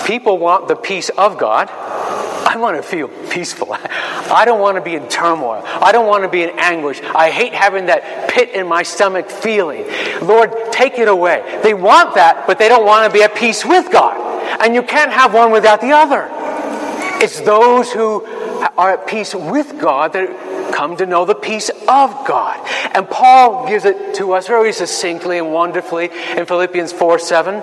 people 0.06 0.38
want 0.38 0.68
the 0.68 0.76
peace 0.76 1.08
of 1.08 1.36
God. 1.36 1.68
I 1.68 2.56
want 2.58 2.76
to 2.76 2.82
feel 2.84 3.08
peaceful. 3.28 3.72
I 3.74 4.44
don't 4.44 4.60
want 4.60 4.76
to 4.76 4.80
be 4.80 4.94
in 4.94 5.08
turmoil. 5.08 5.64
I 5.64 5.90
don't 5.90 6.06
want 6.06 6.22
to 6.22 6.28
be 6.28 6.44
in 6.44 6.50
anguish. 6.60 7.00
I 7.00 7.30
hate 7.30 7.52
having 7.52 7.86
that 7.86 8.30
pit 8.30 8.50
in 8.50 8.68
my 8.68 8.84
stomach 8.84 9.28
feeling. 9.30 9.84
Lord, 10.22 10.52
take 10.70 10.96
it 10.96 11.08
away. 11.08 11.60
They 11.64 11.74
want 11.74 12.14
that, 12.14 12.46
but 12.46 12.60
they 12.60 12.68
don't 12.68 12.86
want 12.86 13.10
to 13.10 13.12
be 13.12 13.24
at 13.24 13.34
peace 13.34 13.64
with 13.64 13.90
God. 13.90 14.16
And 14.60 14.76
you 14.76 14.84
can't 14.84 15.10
have 15.10 15.34
one 15.34 15.50
without 15.50 15.80
the 15.80 15.90
other. 15.90 16.28
It's 17.20 17.40
those 17.40 17.90
who 17.90 18.24
are 18.76 18.92
at 18.92 19.06
peace 19.06 19.34
with 19.34 19.80
God 19.80 20.12
that 20.14 20.72
come 20.72 20.96
to 20.96 21.06
know 21.06 21.24
the 21.24 21.34
peace 21.34 21.68
of 21.70 22.26
God. 22.26 22.60
And 22.94 23.08
Paul 23.08 23.68
gives 23.68 23.84
it 23.84 24.14
to 24.16 24.32
us 24.32 24.46
very 24.46 24.72
succinctly 24.72 25.38
and 25.38 25.52
wonderfully 25.52 26.10
in 26.36 26.46
Philippians 26.46 26.92
4 26.92 27.18
7. 27.18 27.62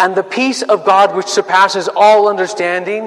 And 0.00 0.14
the 0.14 0.22
peace 0.22 0.62
of 0.62 0.84
God, 0.84 1.16
which 1.16 1.26
surpasses 1.26 1.88
all 1.88 2.28
understanding, 2.28 3.06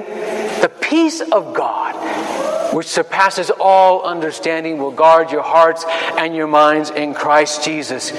the 0.60 0.70
peace 0.80 1.20
of 1.20 1.54
God, 1.54 2.74
which 2.74 2.86
surpasses 2.86 3.50
all 3.50 4.02
understanding, 4.02 4.78
will 4.78 4.90
guard 4.90 5.30
your 5.30 5.42
hearts 5.42 5.84
and 6.18 6.36
your 6.36 6.46
minds 6.46 6.90
in 6.90 7.14
Christ 7.14 7.64
Jesus. 7.64 8.10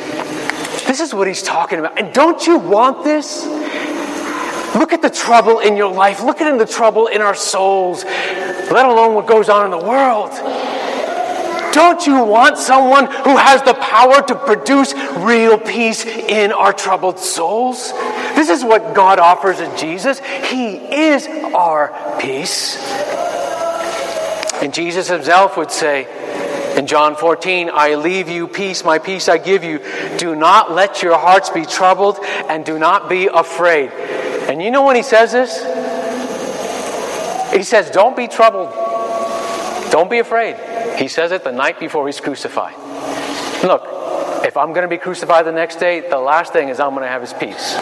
This 0.86 0.99
is 0.99 1.13
what 1.13 1.28
he's 1.28 1.43
talking 1.43 1.80
about. 1.80 1.99
And 1.99 2.13
don't 2.13 2.45
you 2.45 2.58
want 2.58 3.04
this? 3.04 3.45
Look 4.76 4.91
at 4.91 5.04
the 5.04 5.10
trouble 5.10 5.60
in 5.60 5.78
your 5.78 5.93
life. 5.93 6.23
Look 6.23 6.41
at 6.41 6.58
the 6.58 6.65
trouble 6.65 7.08
in 7.08 7.21
our 7.21 7.36
souls, 7.36 8.04
let 8.71 8.86
alone 8.86 9.13
what 9.13 9.28
goes 9.28 9.49
on 9.49 9.65
in 9.65 9.71
the 9.71 9.86
world. 9.86 10.32
Don't 11.73 12.06
you 12.06 12.23
want 12.23 12.60
someone 12.60 13.08
who 13.08 13.36
has 13.36 13.63
the 13.63 13.73
power 13.73 14.21
to 14.21 14.36
produce 14.36 14.93
real 15.17 15.58
peace 15.58 16.06
in 16.06 16.52
our 16.52 16.71
troubled 16.71 17.17
souls? 17.17 17.91
This 18.36 18.49
is 18.49 18.63
what 18.63 18.93
God 18.93 19.17
offers 19.17 19.60
in 19.60 19.76
Jesus. 19.76 20.19
He 20.19 20.76
is 20.76 21.28
our 21.28 22.17
peace. 22.19 22.78
And 24.62 24.71
Jesus 24.71 25.08
himself 25.08 25.58
would 25.58 25.71
say, 25.71 26.08
in 26.78 26.86
John 26.88 27.15
14, 27.15 27.71
I 27.73 27.95
leave 27.95 28.30
you 28.30 28.47
peace, 28.47 28.84
my 28.84 28.99
peace 28.99 29.28
I 29.28 29.39
give 29.39 29.63
you. 29.63 29.80
Do 30.17 30.36
not 30.36 30.71
let 30.71 31.02
your 31.02 31.17
hearts 31.17 31.49
be 31.49 31.65
troubled 31.65 32.19
and 32.21 32.63
do 32.63 32.78
not 32.78 33.10
be 33.10 33.28
afraid. 33.28 33.89
And 33.89 34.62
you 34.62 34.71
know 34.71 34.84
when 34.84 34.95
he 34.95 35.04
says 35.04 35.32
this? 35.32 35.60
He 37.54 37.63
says, 37.63 37.89
Don't 37.89 38.16
be 38.16 38.28
troubled. 38.28 38.72
Don't 39.92 40.10
be 40.10 40.20
afraid. 40.20 40.56
He 40.98 41.08
says 41.08 41.32
it 41.32 41.44
the 41.44 41.52
night 41.52 41.80
before 41.80 42.06
he's 42.08 42.20
crucified. 42.20 42.76
Look, 43.63 43.84
if 44.46 44.58
I'm 44.58 44.70
going 44.70 44.82
to 44.82 44.88
be 44.88 44.98
crucified 44.98 45.46
the 45.46 45.52
next 45.52 45.78
day, 45.78 46.02
the 46.02 46.18
last 46.18 46.52
thing 46.52 46.70
is 46.70 46.80
I'm 46.80 46.92
going 46.92 47.04
to 47.04 47.10
have 47.10 47.22
his 47.22 47.34
peace. 47.34 47.76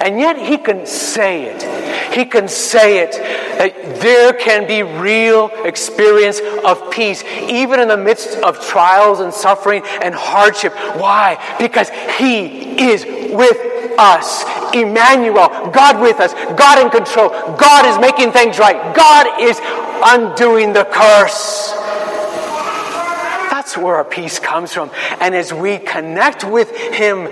And 0.00 0.18
yet 0.18 0.36
he 0.38 0.58
can 0.58 0.86
say 0.86 1.44
it. 1.44 2.14
He 2.14 2.24
can 2.24 2.48
say 2.48 2.98
it 2.98 3.12
that 3.12 4.00
there 4.00 4.32
can 4.32 4.66
be 4.66 4.82
real 4.82 5.50
experience 5.64 6.40
of 6.64 6.90
peace, 6.90 7.24
even 7.48 7.80
in 7.80 7.88
the 7.88 7.96
midst 7.96 8.38
of 8.38 8.64
trials 8.64 9.20
and 9.20 9.32
suffering 9.32 9.82
and 10.02 10.14
hardship. 10.14 10.72
Why? 10.96 11.38
Because 11.58 11.90
he 12.18 12.90
is 12.90 13.04
with 13.32 13.56
us. 13.98 14.44
Emmanuel, 14.74 15.47
God 15.72 16.00
with 16.00 16.20
us, 16.20 16.32
God 16.56 16.78
in 16.78 16.90
control, 16.90 17.30
God 17.56 17.86
is 17.86 17.98
making 17.98 18.32
things 18.32 18.58
right, 18.58 18.94
God 18.94 19.40
is 19.40 19.58
undoing 20.04 20.72
the 20.72 20.84
curse. 20.84 21.72
That's 23.50 23.76
where 23.76 23.96
our 23.96 24.04
peace 24.04 24.38
comes 24.38 24.72
from. 24.72 24.90
And 25.20 25.34
as 25.34 25.52
we 25.52 25.78
connect 25.78 26.44
with 26.44 26.70
Him 26.70 27.24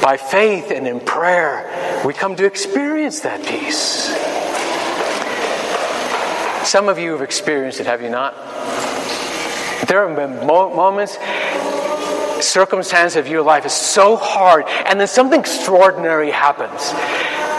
by 0.00 0.16
faith 0.16 0.70
and 0.70 0.88
in 0.88 0.98
prayer, 0.98 2.02
we 2.04 2.14
come 2.14 2.34
to 2.36 2.44
experience 2.44 3.20
that 3.20 3.46
peace. 3.46 4.10
Some 6.68 6.88
of 6.88 6.98
you 6.98 7.12
have 7.12 7.22
experienced 7.22 7.80
it, 7.80 7.86
have 7.86 8.02
you 8.02 8.08
not? 8.08 8.34
There 9.86 10.08
have 10.08 10.16
been 10.16 10.46
moments, 10.46 11.18
circumstance 12.40 13.16
of 13.16 13.28
your 13.28 13.42
life 13.42 13.66
is 13.66 13.72
so 13.72 14.16
hard, 14.16 14.64
and 14.86 14.98
then 14.98 15.06
something 15.06 15.38
extraordinary 15.38 16.30
happens. 16.30 16.92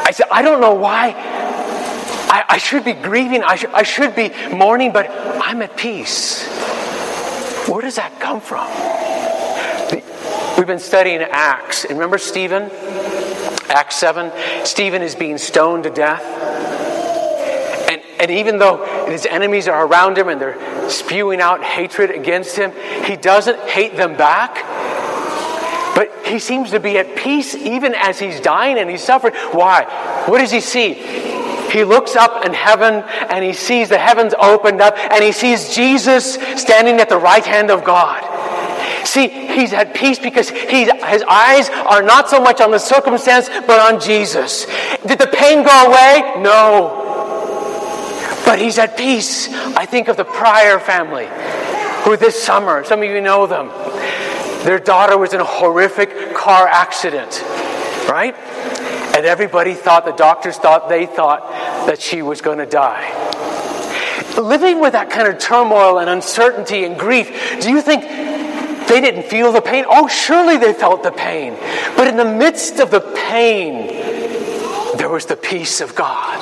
I 0.05 0.11
said, 0.11 0.27
I 0.31 0.41
don't 0.41 0.61
know 0.61 0.73
why. 0.75 1.13
I, 1.15 2.45
I 2.49 2.57
should 2.57 2.83
be 2.83 2.93
grieving, 2.93 3.43
I, 3.43 3.55
sh- 3.55 3.65
I 3.73 3.83
should 3.83 4.15
be 4.15 4.31
mourning, 4.49 4.91
but 4.91 5.09
I'm 5.09 5.61
at 5.61 5.77
peace. 5.77 6.47
Where 7.67 7.81
does 7.81 7.95
that 7.95 8.19
come 8.19 8.41
from? 8.41 8.67
We've 10.57 10.67
been 10.67 10.79
studying 10.79 11.21
Acts. 11.21 11.83
And 11.83 11.93
Remember 11.93 12.17
Stephen? 12.17 12.69
Acts 13.69 13.95
7. 13.95 14.31
Stephen 14.65 15.01
is 15.01 15.15
being 15.15 15.37
stoned 15.37 15.83
to 15.83 15.89
death. 15.89 16.21
And, 17.89 18.01
and 18.19 18.31
even 18.31 18.59
though 18.59 19.05
his 19.07 19.25
enemies 19.25 19.67
are 19.67 19.85
around 19.85 20.17
him 20.17 20.29
and 20.29 20.39
they're 20.39 20.89
spewing 20.89 21.41
out 21.41 21.63
hatred 21.63 22.11
against 22.11 22.55
him, 22.55 22.71
he 23.03 23.15
doesn't 23.15 23.59
hate 23.61 23.97
them 23.97 24.15
back. 24.15 24.57
But 25.95 26.11
he 26.25 26.39
seems 26.39 26.71
to 26.71 26.79
be 26.79 26.97
at 26.97 27.15
peace 27.15 27.53
even 27.55 27.93
as 27.93 28.19
he's 28.19 28.39
dying 28.39 28.77
and 28.77 28.89
he's 28.89 29.03
suffering. 29.03 29.33
Why? 29.51 29.83
What 30.27 30.39
does 30.39 30.51
he 30.51 30.59
see? 30.59 30.93
He 31.73 31.83
looks 31.83 32.15
up 32.15 32.45
in 32.45 32.53
heaven 32.53 33.03
and 33.29 33.43
he 33.43 33.53
sees 33.53 33.89
the 33.89 33.97
heavens 33.97 34.33
opened 34.39 34.81
up 34.81 34.95
and 34.97 35.23
he 35.23 35.31
sees 35.31 35.73
Jesus 35.75 36.35
standing 36.55 36.99
at 36.99 37.09
the 37.09 37.17
right 37.17 37.45
hand 37.45 37.71
of 37.71 37.83
God. 37.83 38.29
See, 39.05 39.27
he's 39.27 39.73
at 39.73 39.93
peace 39.93 40.19
because 40.19 40.49
he's, 40.49 40.89
his 40.91 41.23
eyes 41.23 41.69
are 41.69 42.01
not 42.01 42.29
so 42.29 42.39
much 42.39 42.61
on 42.61 42.71
the 42.71 42.79
circumstance, 42.79 43.49
but 43.49 43.79
on 43.79 43.99
Jesus. 43.99 44.65
Did 45.05 45.19
the 45.19 45.27
pain 45.27 45.63
go 45.63 45.87
away? 45.87 46.41
No. 46.41 47.01
But 48.45 48.59
he's 48.59 48.77
at 48.77 48.97
peace. 48.97 49.49
I 49.75 49.85
think 49.85 50.07
of 50.07 50.17
the 50.17 50.25
Pryor 50.25 50.79
family, 50.79 51.27
who 52.03 52.17
this 52.17 52.41
summer, 52.41 52.83
some 52.83 53.01
of 53.01 53.09
you 53.09 53.21
know 53.21 53.47
them, 53.47 53.69
their 54.63 54.79
daughter 54.79 55.17
was 55.17 55.33
in 55.33 55.41
a 55.41 55.45
horrific 55.45 56.35
car 56.35 56.67
accident, 56.67 57.41
right? 58.09 58.35
And 59.15 59.25
everybody 59.25 59.73
thought, 59.73 60.05
the 60.05 60.11
doctors 60.11 60.57
thought, 60.57 60.89
they 60.89 61.05
thought 61.05 61.49
that 61.87 62.01
she 62.01 62.21
was 62.21 62.41
going 62.41 62.57
to 62.57 62.65
die. 62.65 63.19
Living 64.37 64.79
with 64.79 64.93
that 64.93 65.11
kind 65.11 65.27
of 65.27 65.37
turmoil 65.37 65.99
and 65.99 66.09
uncertainty 66.09 66.83
and 66.85 66.97
grief, 66.97 67.59
do 67.61 67.69
you 67.69 67.81
think 67.81 68.03
they 68.87 69.01
didn't 69.01 69.23
feel 69.23 69.51
the 69.51 69.61
pain. 69.61 69.85
Oh, 69.87 70.07
surely 70.07 70.57
they 70.57 70.73
felt 70.73 71.03
the 71.03 71.11
pain. 71.11 71.57
But 71.95 72.07
in 72.07 72.17
the 72.17 72.25
midst 72.25 72.79
of 72.79 72.91
the 72.91 72.99
pain, 72.99 73.87
there 74.97 75.09
was 75.09 75.25
the 75.25 75.35
peace 75.35 75.81
of 75.81 75.95
God. 75.95 76.39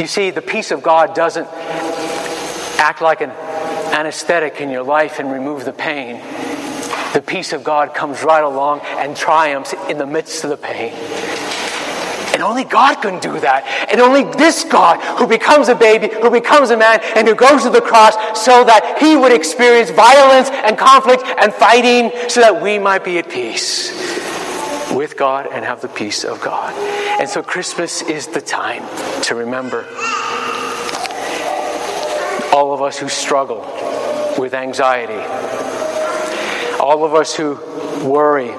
You 0.00 0.06
see, 0.06 0.30
the 0.30 0.42
peace 0.42 0.70
of 0.70 0.82
God 0.82 1.14
doesn't 1.14 1.46
act 2.78 3.02
like 3.02 3.20
an 3.20 3.30
anesthetic 3.98 4.60
in 4.60 4.70
your 4.70 4.84
life 4.84 5.18
and 5.18 5.32
remove 5.32 5.64
the 5.64 5.72
pain. 5.72 6.20
The 7.14 7.22
peace 7.26 7.52
of 7.52 7.64
God 7.64 7.94
comes 7.94 8.22
right 8.22 8.44
along 8.44 8.80
and 8.82 9.16
triumphs 9.16 9.74
in 9.88 9.98
the 9.98 10.06
midst 10.06 10.44
of 10.44 10.50
the 10.50 10.56
pain. 10.56 10.92
And 12.32 12.40
only 12.44 12.62
God 12.62 13.02
can 13.02 13.18
do 13.18 13.40
that. 13.40 13.66
And 13.90 14.00
only 14.00 14.22
this 14.38 14.62
God 14.62 15.00
who 15.18 15.26
becomes 15.26 15.68
a 15.68 15.74
baby, 15.74 16.14
who 16.22 16.30
becomes 16.30 16.70
a 16.70 16.76
man, 16.76 17.00
and 17.16 17.26
who 17.26 17.34
goes 17.34 17.64
to 17.64 17.70
the 17.70 17.80
cross 17.80 18.14
so 18.40 18.62
that 18.62 18.98
he 19.00 19.16
would 19.16 19.32
experience 19.32 19.90
violence 19.90 20.48
and 20.50 20.78
conflict 20.78 21.24
and 21.24 21.52
fighting 21.52 22.12
so 22.28 22.40
that 22.40 22.62
we 22.62 22.78
might 22.78 23.02
be 23.02 23.18
at 23.18 23.28
peace 23.28 23.90
with 24.94 25.16
God 25.16 25.48
and 25.50 25.64
have 25.64 25.80
the 25.80 25.88
peace 25.88 26.22
of 26.22 26.40
God. 26.40 26.72
And 27.20 27.28
so 27.28 27.42
Christmas 27.42 28.02
is 28.02 28.28
the 28.28 28.40
time 28.40 28.84
to 29.22 29.34
remember 29.34 29.84
all 32.52 32.72
of 32.72 32.80
us 32.80 32.98
who 32.98 33.08
struggle 33.08 33.62
with 34.38 34.54
anxiety, 34.54 35.22
all 36.80 37.04
of 37.04 37.14
us 37.14 37.34
who 37.34 37.54
worry 38.08 38.54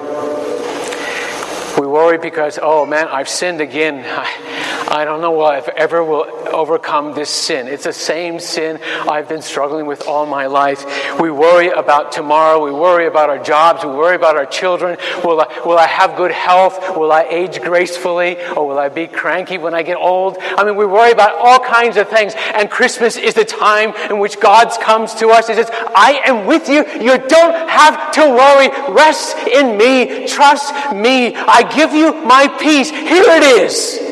we 1.80 1.86
worry 1.86 2.18
because, 2.18 2.58
oh 2.60 2.84
man, 2.84 3.08
I've 3.08 3.28
sinned 3.28 3.62
again. 3.62 4.04
I, 4.06 4.49
I 4.90 5.04
don't 5.04 5.20
know 5.20 5.48
if 5.52 5.68
I 5.68 5.72
ever 5.76 6.02
will 6.02 6.26
overcome 6.52 7.14
this 7.14 7.30
sin. 7.30 7.68
It's 7.68 7.84
the 7.84 7.92
same 7.92 8.40
sin 8.40 8.80
I've 9.08 9.28
been 9.28 9.40
struggling 9.40 9.86
with 9.86 10.08
all 10.08 10.26
my 10.26 10.46
life. 10.46 10.84
We 11.20 11.30
worry 11.30 11.68
about 11.68 12.10
tomorrow. 12.10 12.64
We 12.64 12.72
worry 12.72 13.06
about 13.06 13.30
our 13.30 13.38
jobs. 13.38 13.84
We 13.84 13.92
worry 13.92 14.16
about 14.16 14.36
our 14.36 14.46
children. 14.46 14.98
Will 15.24 15.40
I, 15.40 15.60
will 15.64 15.78
I 15.78 15.86
have 15.86 16.16
good 16.16 16.32
health? 16.32 16.96
Will 16.96 17.12
I 17.12 17.22
age 17.22 17.60
gracefully? 17.60 18.44
Or 18.56 18.66
will 18.66 18.80
I 18.80 18.88
be 18.88 19.06
cranky 19.06 19.58
when 19.58 19.74
I 19.74 19.84
get 19.84 19.96
old? 19.96 20.38
I 20.40 20.64
mean, 20.64 20.74
we 20.74 20.86
worry 20.86 21.12
about 21.12 21.36
all 21.36 21.60
kinds 21.60 21.96
of 21.96 22.08
things. 22.08 22.34
And 22.54 22.68
Christmas 22.68 23.16
is 23.16 23.34
the 23.34 23.44
time 23.44 23.94
in 24.10 24.18
which 24.18 24.40
God 24.40 24.72
comes 24.80 25.14
to 25.14 25.28
us 25.28 25.48
and 25.48 25.56
says, 25.56 25.70
I 25.70 26.20
am 26.26 26.46
with 26.46 26.68
you. 26.68 26.84
You 27.00 27.16
don't 27.16 27.68
have 27.68 28.10
to 28.14 28.22
worry. 28.22 28.70
Rest 28.92 29.36
in 29.46 29.78
me. 29.78 30.26
Trust 30.26 30.74
me. 30.92 31.36
I 31.36 31.62
give 31.76 31.92
you 31.92 32.12
my 32.24 32.48
peace. 32.58 32.90
Here 32.90 33.22
it 33.24 33.62
is. 33.62 34.09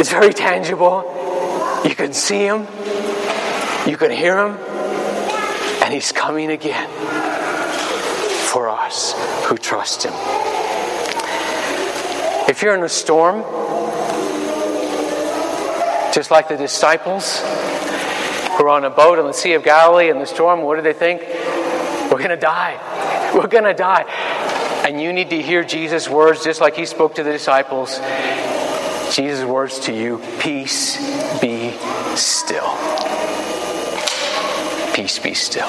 It's 0.00 0.08
very 0.08 0.32
tangible. 0.32 1.02
You 1.84 1.94
can 1.94 2.14
see 2.14 2.38
him, 2.38 2.60
you 3.86 3.98
can 3.98 4.10
hear 4.10 4.46
him, 4.46 4.56
and 5.82 5.92
he's 5.92 6.10
coming 6.10 6.50
again 6.50 6.88
for 8.46 8.70
us 8.70 9.12
who 9.44 9.58
trust 9.58 10.04
him. 10.04 10.14
If 12.48 12.62
you're 12.62 12.74
in 12.74 12.82
a 12.82 12.88
storm, 12.88 13.42
just 16.14 16.30
like 16.30 16.48
the 16.48 16.56
disciples 16.56 17.40
who 17.40 18.64
are 18.64 18.70
on 18.70 18.86
a 18.86 18.90
boat 18.90 19.18
on 19.18 19.26
the 19.26 19.34
Sea 19.34 19.52
of 19.52 19.64
Galilee 19.64 20.08
in 20.08 20.18
the 20.18 20.26
storm, 20.26 20.62
what 20.62 20.76
do 20.76 20.82
they 20.82 20.94
think? 20.94 21.20
We're 22.10 22.16
going 22.16 22.30
to 22.30 22.38
die. 22.38 23.32
We're 23.34 23.48
going 23.48 23.64
to 23.64 23.74
die. 23.74 24.04
And 24.86 24.98
you 24.98 25.12
need 25.12 25.28
to 25.28 25.42
hear 25.42 25.62
Jesus' 25.62 26.08
words 26.08 26.42
just 26.42 26.62
like 26.62 26.74
he 26.74 26.86
spoke 26.86 27.16
to 27.16 27.22
the 27.22 27.32
disciples. 27.32 28.00
Jesus' 29.10 29.44
words 29.44 29.80
to 29.80 29.92
you 29.92 30.22
Peace 30.38 30.96
be 31.40 31.72
still. 32.14 32.76
Peace 34.94 35.18
be 35.18 35.34
still. 35.34 35.68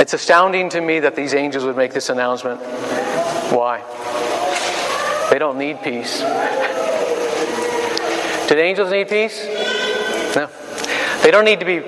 It's 0.00 0.14
astounding 0.14 0.70
to 0.70 0.80
me 0.80 1.00
that 1.00 1.14
these 1.14 1.34
angels 1.34 1.64
would 1.64 1.76
make 1.76 1.92
this 1.92 2.08
announcement. 2.08 2.60
Why? 3.52 3.82
They 5.30 5.38
don't 5.38 5.58
need 5.58 5.82
peace. 5.82 6.20
Do 8.48 8.54
the 8.54 8.62
angels 8.62 8.90
need 8.90 9.08
peace? 9.08 9.44
No. 10.34 10.48
They 11.22 11.30
don't 11.30 11.44
need 11.44 11.60
to 11.60 11.66
be 11.66 11.80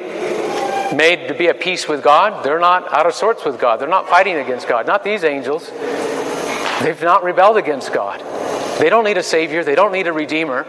made 0.95 1.29
to 1.29 1.35
be 1.35 1.49
at 1.49 1.61
peace 1.61 1.89
with 1.89 2.03
God. 2.03 2.45
They're 2.45 2.61
not 2.61 2.93
out 2.93 3.07
of 3.07 3.15
sorts 3.15 3.45
with 3.45 3.59
God. 3.59 3.81
They're 3.81 3.89
not 3.89 4.09
fighting 4.09 4.37
against 4.37 4.69
God. 4.69 4.87
Not 4.87 5.03
these 5.03 5.25
angels. 5.25 5.71
They've 6.81 7.03
not 7.03 7.23
rebelled 7.23 7.59
against 7.59 7.93
God. 7.93 8.21
They 8.81 8.89
don't 8.89 9.05
need 9.05 9.19
a 9.19 9.23
Savior. 9.23 9.63
They 9.63 9.75
don't 9.75 9.93
need 9.93 10.07
a 10.07 10.13
Redeemer. 10.13 10.65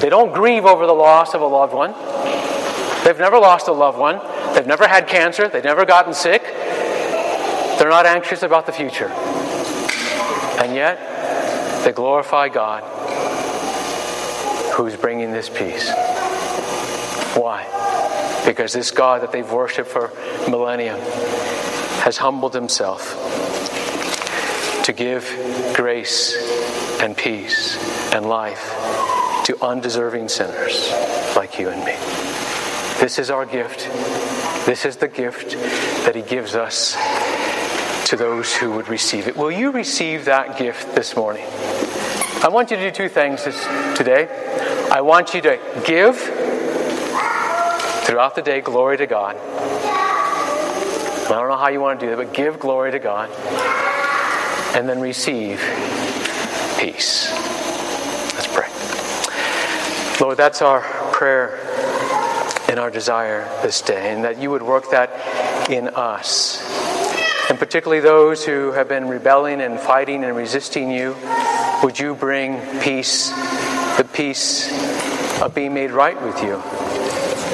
They 0.00 0.10
don't 0.10 0.34
grieve 0.34 0.66
over 0.66 0.86
the 0.86 0.92
loss 0.92 1.32
of 1.34 1.40
a 1.40 1.46
loved 1.46 1.72
one. 1.72 1.92
They've 3.02 3.18
never 3.18 3.38
lost 3.38 3.68
a 3.68 3.72
loved 3.72 3.98
one. 3.98 4.20
They've 4.54 4.66
never 4.66 4.86
had 4.86 5.08
cancer. 5.08 5.48
They've 5.48 5.64
never 5.64 5.86
gotten 5.86 6.12
sick. 6.12 6.42
They're 6.42 7.88
not 7.88 8.04
anxious 8.04 8.42
about 8.42 8.66
the 8.66 8.72
future. 8.72 9.08
And 10.60 10.74
yet, 10.74 11.84
they 11.84 11.92
glorify 11.92 12.50
God 12.50 12.82
who's 14.74 14.96
bringing 14.96 15.32
this 15.32 15.48
peace. 15.48 15.90
Why? 17.34 17.64
Because 18.44 18.74
this 18.74 18.90
God 18.90 19.22
that 19.22 19.32
they've 19.32 19.50
worshiped 19.50 19.88
for 19.88 20.12
millennia 20.50 20.98
has 22.02 22.18
humbled 22.18 22.54
himself 22.54 23.35
to 24.86 24.92
give 24.92 25.24
grace 25.74 26.36
and 27.00 27.16
peace 27.16 27.76
and 28.14 28.24
life 28.28 28.70
to 29.44 29.58
undeserving 29.60 30.28
sinners 30.28 30.92
like 31.34 31.58
you 31.58 31.68
and 31.70 31.84
me. 31.84 31.96
This 33.00 33.18
is 33.18 33.28
our 33.28 33.44
gift. 33.44 33.80
This 34.64 34.84
is 34.84 34.96
the 34.96 35.08
gift 35.08 35.50
that 36.04 36.14
He 36.14 36.22
gives 36.22 36.54
us 36.54 36.96
to 38.08 38.14
those 38.14 38.54
who 38.54 38.70
would 38.74 38.86
receive 38.86 39.26
it. 39.26 39.36
Will 39.36 39.50
you 39.50 39.72
receive 39.72 40.26
that 40.26 40.56
gift 40.56 40.94
this 40.94 41.16
morning? 41.16 41.44
I 42.44 42.48
want 42.48 42.70
you 42.70 42.76
to 42.76 42.82
do 42.84 42.92
two 42.92 43.08
things 43.08 43.44
this, 43.44 43.60
today. 43.96 44.28
I 44.92 45.00
want 45.00 45.34
you 45.34 45.40
to 45.40 45.58
give 45.84 46.16
throughout 48.04 48.36
the 48.36 48.42
day 48.42 48.60
glory 48.60 48.98
to 48.98 49.06
God. 49.08 49.34
I 49.34 51.28
don't 51.28 51.48
know 51.48 51.56
how 51.56 51.70
you 51.70 51.80
want 51.80 51.98
to 51.98 52.06
do 52.06 52.10
that, 52.14 52.24
but 52.24 52.32
give 52.32 52.60
glory 52.60 52.92
to 52.92 53.00
God. 53.00 53.85
And 54.76 54.86
then 54.86 55.00
receive 55.00 55.58
peace. 56.78 57.32
Let's 58.34 58.46
pray. 58.46 58.68
Lord, 60.20 60.36
that's 60.36 60.60
our 60.60 60.82
prayer 61.12 61.58
and 62.68 62.78
our 62.78 62.90
desire 62.90 63.48
this 63.62 63.80
day, 63.80 64.12
and 64.12 64.22
that 64.24 64.38
you 64.38 64.50
would 64.50 64.62
work 64.62 64.90
that 64.90 65.70
in 65.70 65.88
us. 65.88 66.60
And 67.48 67.58
particularly 67.58 68.00
those 68.00 68.44
who 68.44 68.72
have 68.72 68.86
been 68.86 69.08
rebelling 69.08 69.62
and 69.62 69.80
fighting 69.80 70.22
and 70.24 70.36
resisting 70.36 70.90
you, 70.90 71.16
would 71.82 71.98
you 71.98 72.14
bring 72.14 72.60
peace, 72.80 73.30
the 73.96 74.06
peace 74.12 74.70
of 75.40 75.54
being 75.54 75.72
made 75.72 75.90
right 75.90 76.20
with 76.20 76.42
you, 76.42 76.60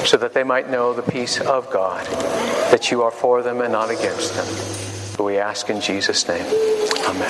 so 0.05 0.17
that 0.17 0.33
they 0.33 0.43
might 0.43 0.69
know 0.69 0.93
the 0.93 1.03
peace 1.03 1.39
of 1.39 1.71
God, 1.71 2.05
that 2.69 2.91
you 2.91 3.01
are 3.01 3.11
for 3.11 3.41
them 3.41 3.61
and 3.61 3.71
not 3.71 3.89
against 3.89 4.35
them. 4.35 4.92
But 5.17 5.23
we 5.23 5.37
ask 5.37 5.69
in 5.69 5.79
Jesus' 5.79 6.27
name. 6.27 6.45
Amen. 7.05 7.29